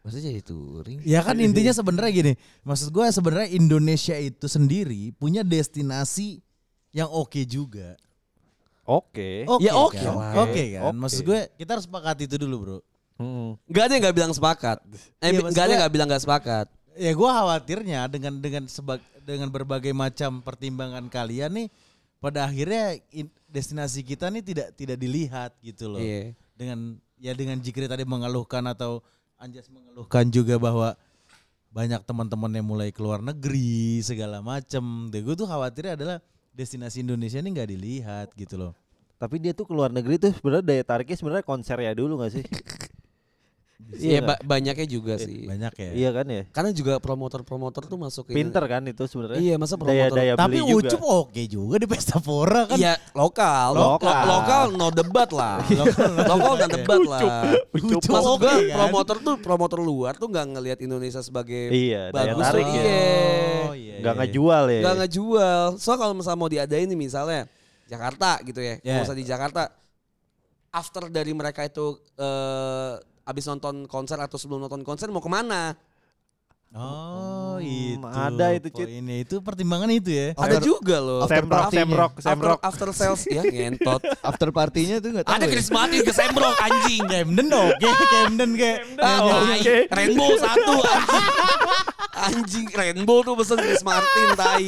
Maksudnya 0.00 0.32
jadi 0.32 0.40
touring. 0.40 0.98
Ya 1.04 1.20
kan 1.20 1.36
intinya 1.36 1.68
sebenarnya 1.68 2.12
gini, 2.14 2.32
maksud 2.64 2.88
gue 2.88 3.04
sebenarnya 3.12 3.48
Indonesia 3.52 4.16
itu 4.16 4.48
sendiri 4.48 5.12
punya 5.12 5.44
destinasi 5.44 6.40
yang 6.92 7.12
oke 7.12 7.44
juga. 7.44 7.92
Oke. 8.88 9.44
Oke 9.44 9.68
Ya 9.68 9.76
oke 9.76 10.00
kan? 10.00 10.16
lah. 10.16 10.32
Oke 10.48 10.64
kan? 10.72 10.82
Oke. 10.88 10.96
Maksud 10.96 11.20
gue 11.28 11.40
kita 11.60 11.76
harus 11.76 11.84
sepakati 11.84 12.24
itu 12.24 12.40
dulu 12.40 12.56
bro. 12.56 12.78
Hmm. 13.18 13.58
Gak 13.66 13.90
ada 13.90 13.92
yang 13.98 14.02
gak 14.06 14.16
bilang 14.16 14.32
sepakat. 14.32 14.78
Eh, 15.18 15.34
Iya, 15.34 15.50
gak 15.50 15.64
ada 15.66 15.72
yang 15.74 15.82
gak 15.82 15.94
bilang 15.94 16.08
gak 16.08 16.22
sepakat. 16.22 16.66
Ya 16.98 17.10
gue 17.14 17.30
khawatirnya 17.30 18.00
dengan 18.06 18.38
dengan 18.38 18.64
sebag, 18.70 19.02
dengan 19.22 19.50
berbagai 19.50 19.90
macam 19.90 20.42
pertimbangan 20.42 21.06
kalian 21.10 21.50
nih, 21.50 21.68
pada 22.22 22.46
akhirnya 22.46 22.98
in- 23.14 23.30
destinasi 23.50 24.02
kita 24.06 24.30
nih 24.30 24.42
tidak 24.42 24.68
tidak 24.78 24.96
dilihat 24.98 25.54
gitu 25.62 25.90
loh. 25.90 26.02
Iya. 26.02 26.34
Dengan 26.54 26.98
ya 27.18 27.34
dengan 27.34 27.58
Jikri 27.58 27.86
tadi 27.86 28.06
mengeluhkan 28.06 28.62
atau 28.70 29.02
Anjas 29.38 29.70
mengeluhkan 29.70 30.26
juga 30.30 30.58
bahwa 30.58 30.98
banyak 31.70 32.02
teman-teman 32.02 32.50
yang 32.50 32.66
mulai 32.66 32.90
keluar 32.90 33.22
negeri 33.22 34.02
segala 34.02 34.42
macem. 34.42 34.82
Gue 35.10 35.34
tuh 35.38 35.46
khawatirnya 35.46 35.94
adalah 35.94 36.18
destinasi 36.50 37.06
Indonesia 37.06 37.38
ini 37.38 37.54
nggak 37.54 37.70
dilihat 37.70 38.28
gitu 38.34 38.58
loh. 38.58 38.72
Tapi 39.18 39.38
dia 39.42 39.54
tuh 39.54 39.66
keluar 39.66 39.90
negeri 39.90 40.18
tuh 40.18 40.30
sebenarnya 40.34 40.66
daya 40.66 40.82
tariknya 40.86 41.16
sebenarnya 41.18 41.46
konser 41.46 41.78
ya 41.78 41.90
dulu 41.94 42.22
gak 42.22 42.38
sih? 42.38 42.44
Iya, 43.78 44.18
Iya 44.18 44.20
ba- 44.26 44.42
banyaknya 44.42 44.86
juga 44.90 45.14
sih. 45.22 45.46
Banyak 45.46 45.70
ya. 45.78 45.90
Iya 45.94 46.10
kan 46.10 46.26
ya? 46.26 46.42
Karena 46.50 46.70
juga 46.74 46.98
promotor-promotor 46.98 47.86
tuh 47.86 47.94
masuk 47.94 48.26
ke 48.26 48.34
Pinter 48.34 48.58
kan 48.66 48.82
itu 48.82 49.06
sebenarnya. 49.06 49.38
Iya, 49.38 49.54
masa 49.54 49.78
daya 49.78 49.86
promotor. 50.10 50.16
daya 50.18 50.32
Tapi 50.34 50.50
beli 50.50 50.62
juga. 50.66 50.82
Ucup 50.90 51.02
oke 51.06 51.42
juga 51.46 51.74
di 51.78 51.86
Pesta 51.86 52.18
Pora 52.18 52.66
kan. 52.66 52.74
Iya, 52.74 52.98
lokal. 53.14 53.68
Lokal. 53.78 54.10
Lo- 54.18 54.30
lokal 54.34 54.64
no 54.74 54.88
debat 54.90 55.30
lah. 55.30 55.62
lokal 56.26 56.54
no 56.58 56.66
debat 56.68 57.00
lah. 57.06 57.22
Ucup 57.70 58.02
Maksud 58.02 58.28
oke 58.28 58.42
gua 58.42 58.50
kan? 58.50 58.60
promotor 58.74 59.16
tuh 59.22 59.34
promotor 59.38 59.78
luar 59.78 60.18
tuh 60.18 60.26
nggak 60.26 60.46
ngelihat 60.52 60.78
Indonesia 60.82 61.22
sebagai 61.22 61.70
Iya, 61.70 62.10
daya 62.10 62.34
bagus 62.34 62.44
tarik 62.44 62.66
tuh, 62.66 62.74
ya. 62.74 62.82
iya. 62.82 62.98
Oh, 63.62 63.74
iya, 63.78 63.94
Gak 63.96 64.10
iya. 64.10 64.20
ngejual 64.20 64.64
ya. 64.68 64.80
Gak 64.82 64.96
ngejual. 64.98 65.64
So 65.78 65.90
kalau 65.94 66.14
misalnya 66.18 66.36
mau 66.36 66.50
diadain 66.50 66.84
nih 66.84 66.98
misalnya 66.98 67.46
Jakarta 67.86 68.42
gitu 68.42 68.58
ya. 68.58 68.82
Yeah. 68.82 68.98
Mau 68.98 69.06
usah 69.06 69.14
di 69.14 69.22
Jakarta. 69.22 69.70
After 70.68 71.08
dari 71.08 71.30
mereka 71.30 71.62
itu 71.62 71.94
eh 72.18 72.94
abis 73.28 73.44
nonton 73.46 73.84
konser 73.84 74.16
atau 74.16 74.34
sebelum 74.34 74.64
nonton 74.64 74.80
konser 74.80 75.12
mau 75.12 75.20
ke 75.20 75.28
mana? 75.28 75.76
Oh, 76.68 77.56
Hmm, 77.56 77.64
itu. 77.64 78.04
ada 78.06 78.46
itu, 78.52 78.68
Cit. 78.70 78.86
Ini 78.92 79.24
itu 79.24 79.40
pertimbangan 79.40 79.88
itu 79.88 80.12
ya. 80.12 80.36
Ada 80.36 80.60
juga 80.60 81.00
loh. 81.00 81.24
After 81.24 81.42
semrock, 81.72 82.12
After, 82.14 82.52
after 82.60 82.88
sales 82.98 83.24
ya 83.24 83.40
ngentot. 83.40 84.04
After 84.20 84.48
partinya 84.52 85.00
tuh 85.00 85.10
nggak 85.10 85.24
tahu 85.24 85.32
Ada 85.32 85.44
ya. 85.44 85.50
Chris 85.50 85.68
Martin 85.68 86.00
ke 86.02 86.12
Sembrok 86.12 86.54
anjing. 86.60 87.02
Camden 87.02 87.48
oke, 87.64 87.88
Camden 88.06 88.50
kayak. 88.52 88.78
Ah, 89.00 89.18
Oh. 89.18 89.42
Rainbow 89.90 90.30
satu 90.36 90.74
anjing. 90.78 91.24
Anjing 92.18 92.66
Rainbow 92.68 93.24
tuh 93.24 93.32
pesen 93.34 93.58
Chris 93.58 93.80
Martin 93.80 94.28
tai. 94.36 94.64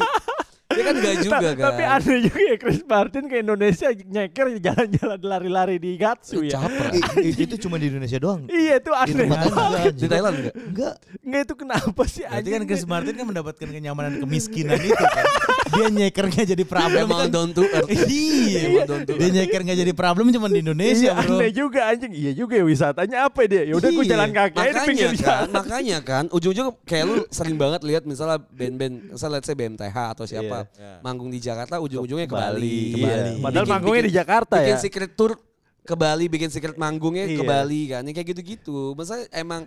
Dia 0.71 0.83
kan 0.83 0.95
gak 0.97 1.15
juga 1.21 1.37
kan. 1.51 1.65
Tapi 1.67 1.83
aneh 1.85 2.19
juga 2.25 2.41
ya 2.41 2.57
Chris 2.57 2.81
Martin 2.85 3.25
ke 3.27 3.37
Indonesia 3.39 3.87
nyeker 3.91 4.47
jalan-jalan 4.57 5.19
lari-lari 5.21 5.77
di 5.77 5.95
Gatsu 5.95 6.41
ya. 6.41 6.63
I- 6.91 7.03
i- 7.27 7.39
itu 7.41 7.59
cuma 7.59 7.75
di 7.75 7.87
Indonesia 7.87 8.17
doang. 8.17 8.47
Iya 8.47 8.79
itu 8.79 8.89
Di 8.89 9.01
aneh. 9.13 9.27
enggak, 9.27 9.45
Di 9.45 9.89
anjing. 9.91 10.09
Thailand 10.09 10.35
enggak? 10.37 10.55
Enggak. 10.57 10.95
Enggak 11.21 11.41
itu 11.43 11.55
kenapa 11.57 12.03
sih 12.05 12.23
Berarti 12.23 12.37
anjing? 12.39 12.53
kan 12.53 12.63
Chris 12.65 12.85
Martin 12.85 13.15
kan 13.15 13.27
mendapatkan 13.27 13.69
kenyamanan 13.69 14.13
kemiskinan 14.19 14.79
itu 14.79 14.95
kan. 14.97 15.25
Dia 15.71 15.87
nyekernya 15.89 16.43
jadi 16.49 16.65
problem 16.65 17.03
Emang 17.05 17.21
kan. 17.21 17.31
down 17.31 17.51
to 17.51 17.63
earth. 17.65 17.91
Iya, 17.91 18.87
to 18.87 18.95
dia 19.09 19.29
nyeker 19.33 19.61
nggak 19.63 19.79
jadi 19.81 19.93
problem 19.93 20.27
cuma 20.31 20.47
di 20.47 20.61
Indonesia 20.61 21.11
Iya 21.11 21.19
bro. 21.21 21.35
aneh 21.37 21.51
juga 21.51 21.81
anjing. 21.87 22.13
Iya 22.13 22.33
juga 22.33 22.55
ya 22.55 22.65
wisatanya 22.65 23.17
apa 23.25 23.41
dia? 23.45 23.63
Ya 23.65 23.75
udah 23.75 23.89
gue 23.89 24.05
Iya. 24.05 24.13
jalan 24.13 24.31
kaki 24.31 24.57
aja 24.57 24.63
di 24.63 24.71
makanya 24.71 24.87
pinggir 24.87 25.11
kan, 25.11 25.19
jalan. 25.21 25.49
makanya 25.51 25.99
kan 26.01 26.25
ujung-ujung 26.29 26.69
kayak 26.83 27.05
lu 27.05 27.15
sering 27.29 27.57
banget 27.57 27.81
lihat 27.83 28.03
misalnya 28.03 28.39
band-band, 28.41 28.95
misalnya 29.11 29.35
let's 29.37 29.47
say 29.47 29.55
BMTH 29.55 29.97
atau 30.11 30.25
siapa 30.25 30.60
Iya. 30.71 30.95
manggung 31.01 31.29
di 31.29 31.39
Jakarta 31.39 31.79
ujung-ujungnya 31.79 32.25
ke 32.25 32.35
Bali. 32.35 32.55
Bali. 32.57 32.79
Iya. 32.97 33.07
Bali. 33.07 33.33
Padahal 33.39 33.65
Bikin- 33.65 33.73
manggungnya 33.73 34.01
di 34.01 34.07
bikin- 34.07 34.21
Jakarta 34.21 34.55
bikin 34.57 34.71
ya. 34.71 34.79
secret 34.79 35.13
tour 35.15 35.33
ke 35.81 35.95
Bali 35.95 36.25
bikin 36.27 36.49
secret 36.49 36.77
manggungnya 36.77 37.25
ke 37.27 37.35
Iya. 37.37 37.49
Bali 37.49 37.81
kan. 37.89 38.03
Yang 38.03 38.15
kayak 38.17 38.29
gitu-gitu. 38.31 38.79
Masa 38.93 39.15
emang 39.31 39.65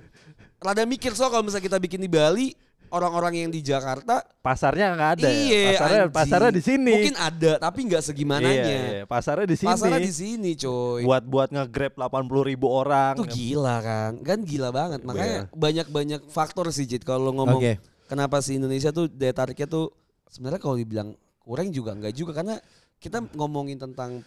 rada 0.58 0.84
mikir 0.84 1.12
so 1.12 1.28
kalau 1.28 1.42
misalnya 1.42 1.66
kita 1.66 1.78
bikin 1.78 2.00
di 2.00 2.08
Bali, 2.08 2.56
orang-orang 2.88 3.34
yang 3.36 3.50
di 3.50 3.60
Jakarta 3.60 4.22
Pasarnya 4.40 4.94
nggak 4.94 5.12
ada. 5.18 5.28
iya 5.28 5.74
pasarnya 5.74 5.98
anjing. 6.00 6.14
pasarnya 6.14 6.52
di 6.54 6.62
sini. 6.62 6.92
Mungkin 6.94 7.16
ada 7.18 7.52
tapi 7.58 7.80
nggak 7.84 8.04
segimananya. 8.06 8.54
Iya, 8.64 8.80
iya. 8.94 9.04
Pasarnya 9.04 9.44
di 9.44 9.58
sini. 9.58 9.68
Pasarnya 9.68 9.98
di 10.00 10.14
sini 10.14 10.52
coy. 10.54 11.02
Buat 11.02 11.24
buat 11.26 11.50
nge-grab 11.50 11.98
80 11.98 12.46
ribu 12.46 12.70
orang. 12.70 13.18
Itu 13.18 13.26
gila 13.26 13.82
kan. 13.82 14.12
Kan 14.22 14.46
gila 14.46 14.70
banget. 14.70 15.02
Makanya 15.02 15.50
banyak-banyak 15.52 16.22
faktor 16.30 16.70
sih 16.70 16.86
Jit 16.86 17.02
kalau 17.02 17.34
ngomong 17.34 17.58
Oke. 17.58 17.82
kenapa 18.06 18.40
sih 18.40 18.56
Indonesia 18.56 18.94
tuh 18.94 19.10
daya 19.10 19.34
tariknya 19.34 19.66
tuh 19.66 19.90
sebenarnya 20.34 20.58
kalau 20.58 20.76
dibilang 20.76 21.14
kurang 21.38 21.70
juga 21.70 21.94
enggak 21.94 22.18
juga 22.18 22.34
karena 22.34 22.58
kita 22.98 23.22
ngomongin 23.38 23.78
tentang 23.78 24.26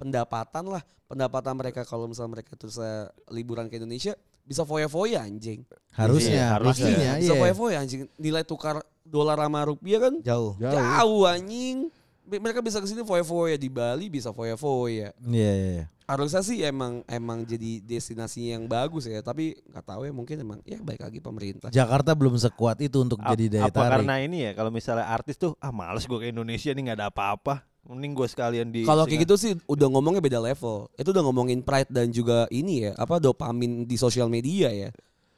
pendapatan 0.00 0.72
lah. 0.72 0.82
Pendapatan 1.04 1.52
mereka 1.60 1.84
kalau 1.84 2.08
misalnya 2.08 2.40
mereka 2.40 2.56
tuh 2.56 2.72
saya 2.72 3.12
liburan 3.28 3.68
ke 3.68 3.76
Indonesia 3.76 4.16
bisa 4.44 4.64
foya-foya 4.64 5.20
anjing. 5.20 5.60
Harusnya, 5.92 6.32
Iya, 6.32 6.46
harusnya. 6.56 7.12
Bisa 7.20 7.34
iya. 7.36 7.40
foya-foya 7.40 7.76
anjing. 7.84 8.08
Nilai 8.16 8.42
tukar 8.42 8.80
dolar 9.04 9.36
sama 9.36 9.68
rupiah 9.68 10.00
kan 10.00 10.14
Jauh. 10.24 10.56
jauh 10.56 11.22
anjing. 11.28 11.92
Mereka 12.24 12.60
bisa 12.60 12.80
ke 12.80 12.88
sini 12.88 13.04
foya-foya. 13.04 13.54
Di 13.54 13.68
Bali 13.68 14.08
bisa 14.08 14.32
foya-foya. 14.32 15.12
Iya, 15.20 15.52
iya, 15.52 15.70
iya. 15.80 15.86
harusnya 16.04 16.44
sih 16.44 16.60
emang 16.60 17.00
emang 17.08 17.48
jadi 17.48 17.80
destinasi 17.80 18.52
yang 18.52 18.68
bagus 18.68 19.08
ya. 19.08 19.20
Tapi 19.20 19.56
nggak 19.64 19.84
tahu 19.84 20.04
ya 20.04 20.12
mungkin 20.12 20.36
emang 20.36 20.58
ya 20.64 20.76
baik 20.80 21.00
lagi 21.00 21.20
pemerintah. 21.20 21.68
Jakarta 21.72 22.12
belum 22.12 22.36
sekuat 22.36 22.80
itu 22.84 23.00
untuk 23.00 23.20
Ap- 23.24 23.32
jadi 23.32 23.44
daya 23.48 23.64
apa 23.68 23.80
tarik. 23.80 23.92
karena 24.04 24.14
ini 24.20 24.44
ya 24.44 24.52
kalau 24.52 24.68
misalnya 24.68 25.08
artis 25.08 25.40
tuh 25.40 25.56
ah 25.60 25.72
males 25.72 26.04
gue 26.04 26.18
ke 26.20 26.28
Indonesia 26.28 26.72
nih 26.72 26.82
nggak 26.92 26.98
ada 27.00 27.08
apa-apa. 27.08 27.64
Mending 27.84 28.16
gue 28.16 28.28
sekalian 28.28 28.68
di 28.72 28.80
kalau 28.84 29.04
kayak 29.04 29.28
gitu 29.28 29.36
sih 29.36 29.52
udah 29.68 29.88
ngomongnya 29.92 30.20
beda 30.20 30.40
level. 30.40 30.88
Itu 30.96 31.12
udah 31.12 31.24
ngomongin 31.24 31.60
pride 31.60 31.92
dan 31.92 32.08
juga 32.08 32.48
ini 32.48 32.88
ya 32.88 32.92
apa 32.96 33.20
dopamin 33.20 33.84
di 33.84 33.96
sosial 33.96 34.28
media 34.28 34.72
ya 34.72 34.88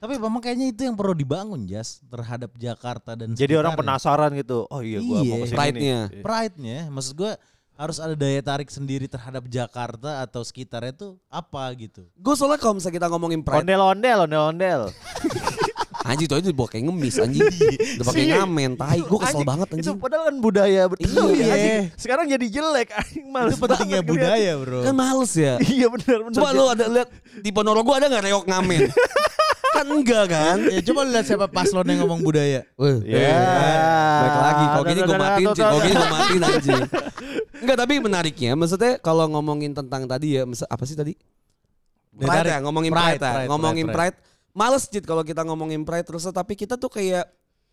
Tapi 0.06 0.14
memang 0.16 0.38
kayaknya 0.38 0.66
itu 0.68 0.80
yang 0.82 0.94
perlu 0.94 1.10
dibangun, 1.12 1.66
Jas, 1.66 1.98
terhadap 2.00 2.54
Jakarta 2.54 3.12
dan 3.12 3.34
jadi 3.34 3.58
orang 3.58 3.74
penasaran 3.74 4.30
gitu. 4.32 4.62
Oh 4.66 4.78
iya 4.78 4.98
gue 4.98 5.18
mau 5.20 5.34
Iya. 5.34 5.34
ke 5.36 5.46
sini 5.46 5.58
Pride-nya. 5.58 5.98
nih. 6.06 6.22
Pride-nya, 6.22 6.78
maksud 6.88 7.12
gue 7.12 7.32
harus 7.74 7.98
ada 7.98 8.14
daya 8.14 8.40
tarik 8.40 8.70
sendiri 8.70 9.04
terhadap 9.04 9.42
Jakarta 9.46 10.22
atau 10.22 10.40
sekitarnya 10.40 10.94
tuh 10.94 11.18
apa 11.26 11.68
gitu. 11.74 12.06
gue 12.08 12.32
soalnya 12.32 12.56
kalau 12.56 12.72
misalnya 12.72 12.96
kita 12.96 13.08
ngomongin 13.08 13.42
pride 13.42 13.60
ondel 13.60 13.82
ondel 13.84 14.18
ondel 14.22 14.42
ondel 14.46 14.82
anjing 16.08 16.24
tuh 16.24 16.38
itu 16.38 16.48
dibawa 16.48 16.70
kayak 16.70 16.86
ngemis 16.86 17.18
anjing. 17.18 17.42
Udah 17.98 18.04
pakai 18.06 18.22
Si- 18.22 18.30
ngamen 18.30 18.70
tai. 18.76 19.02
Gue 19.02 19.18
kesel 19.18 19.28
Anjing, 19.34 19.44
banget 19.44 19.68
itu 19.68 19.76
anjing. 19.82 19.96
padahal 19.98 20.24
kan 20.24 20.36
budaya 20.38 20.82
betul 20.86 21.26
Iya. 21.28 21.42
ya 21.42 21.52
anjing. 21.52 21.82
sekarang 21.98 22.24
jadi 22.30 22.46
jelek 22.48 22.88
anjing 22.94 23.26
males 23.26 23.50
itu 23.50 23.60
pentingnya 23.60 24.00
banget 24.00 24.08
budaya, 24.08 24.50
Bro. 24.56 24.78
kan 24.80 24.94
males 24.94 25.32
ya. 25.34 25.54
Iya 25.58 25.86
benar 25.90 26.18
benar. 26.22 26.32
Coba 26.32 26.48
lu 26.52 26.64
ada 26.70 26.84
lihat 26.86 27.08
di 27.36 27.50
Ponorogo 27.50 27.90
ada 27.90 28.06
nggak 28.06 28.24
reok 28.24 28.44
ngamen 28.46 28.80
kan 29.76 29.86
enggak 29.86 30.24
kan 30.26 30.56
ya 30.66 30.80
coba 30.82 31.00
lihat 31.04 31.24
siapa 31.24 31.46
paslon 31.46 31.84
yang 31.84 32.00
ngomong 32.02 32.20
budaya. 32.20 32.64
Wah, 32.74 32.96
Ya. 33.02 33.36
Baik 34.16 34.36
lagi, 34.38 34.64
kok 34.66 34.82
gini 34.84 35.00
gue 35.02 35.16
matiin, 35.16 35.48
Cid. 35.52 35.64
kok 35.64 35.80
gini 35.80 35.94
gue 35.94 36.10
matiin 36.10 36.42
anjing. 36.48 36.82
Enggak, 37.56 37.76
tapi 37.76 37.92
menariknya, 37.98 38.52
maksudnya 38.52 38.92
kalau 38.98 39.24
ngomongin 39.28 39.72
tentang 39.72 40.04
tadi 40.04 40.36
ya, 40.36 40.42
apa 40.44 40.84
sih 40.84 40.96
tadi? 40.96 41.12
Pride 42.16 42.32
tarik. 42.42 42.50
ya, 42.50 42.58
ngomongin 42.60 42.90
Pride, 42.90 43.04
pride, 43.12 43.20
ya. 43.20 43.32
pride, 43.36 43.48
ngomongin 43.48 43.86
pride, 43.86 44.16
pride. 44.16 44.16
Males 44.56 44.84
Cid 44.88 45.04
kalau 45.04 45.20
kita 45.20 45.44
ngomongin 45.44 45.84
pride 45.84 46.04
terus, 46.04 46.24
tapi 46.26 46.56
kita 46.56 46.80
tuh 46.80 46.88
kayak 46.88 47.28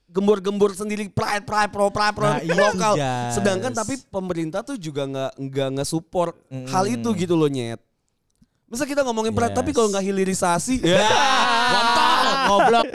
gembur-gembur 0.06 0.76
sendiri 0.76 1.08
pride, 1.08 1.42
pride, 1.42 1.72
pro, 1.72 1.88
pride, 1.88 2.12
pro, 2.12 2.28
Nah, 2.28 2.44
itu, 2.44 2.52
lokal. 2.54 2.94
Jas. 3.00 3.39
Sedangkan 3.39 3.72
tapi 3.72 3.96
pemerintah 4.04 4.60
tuh 4.62 4.76
juga 4.76 5.08
nggak 5.08 5.32
nggak 5.39 5.70
nge-support 5.80 6.36
hal 6.68 6.84
itu 6.86 7.08
gitu 7.16 7.34
loh 7.34 7.48
nyet. 7.48 7.80
Masa 8.74 8.90
kita 8.90 9.06
ngomongin 9.06 9.30
Yes. 9.54 9.54
tapi 9.54 9.70
kalau 9.70 9.86
nggak 9.94 10.02
hilirisasi, 10.02 10.82
ya 10.82 11.06
kontol. 11.78 12.26
Goblok. 12.44 12.86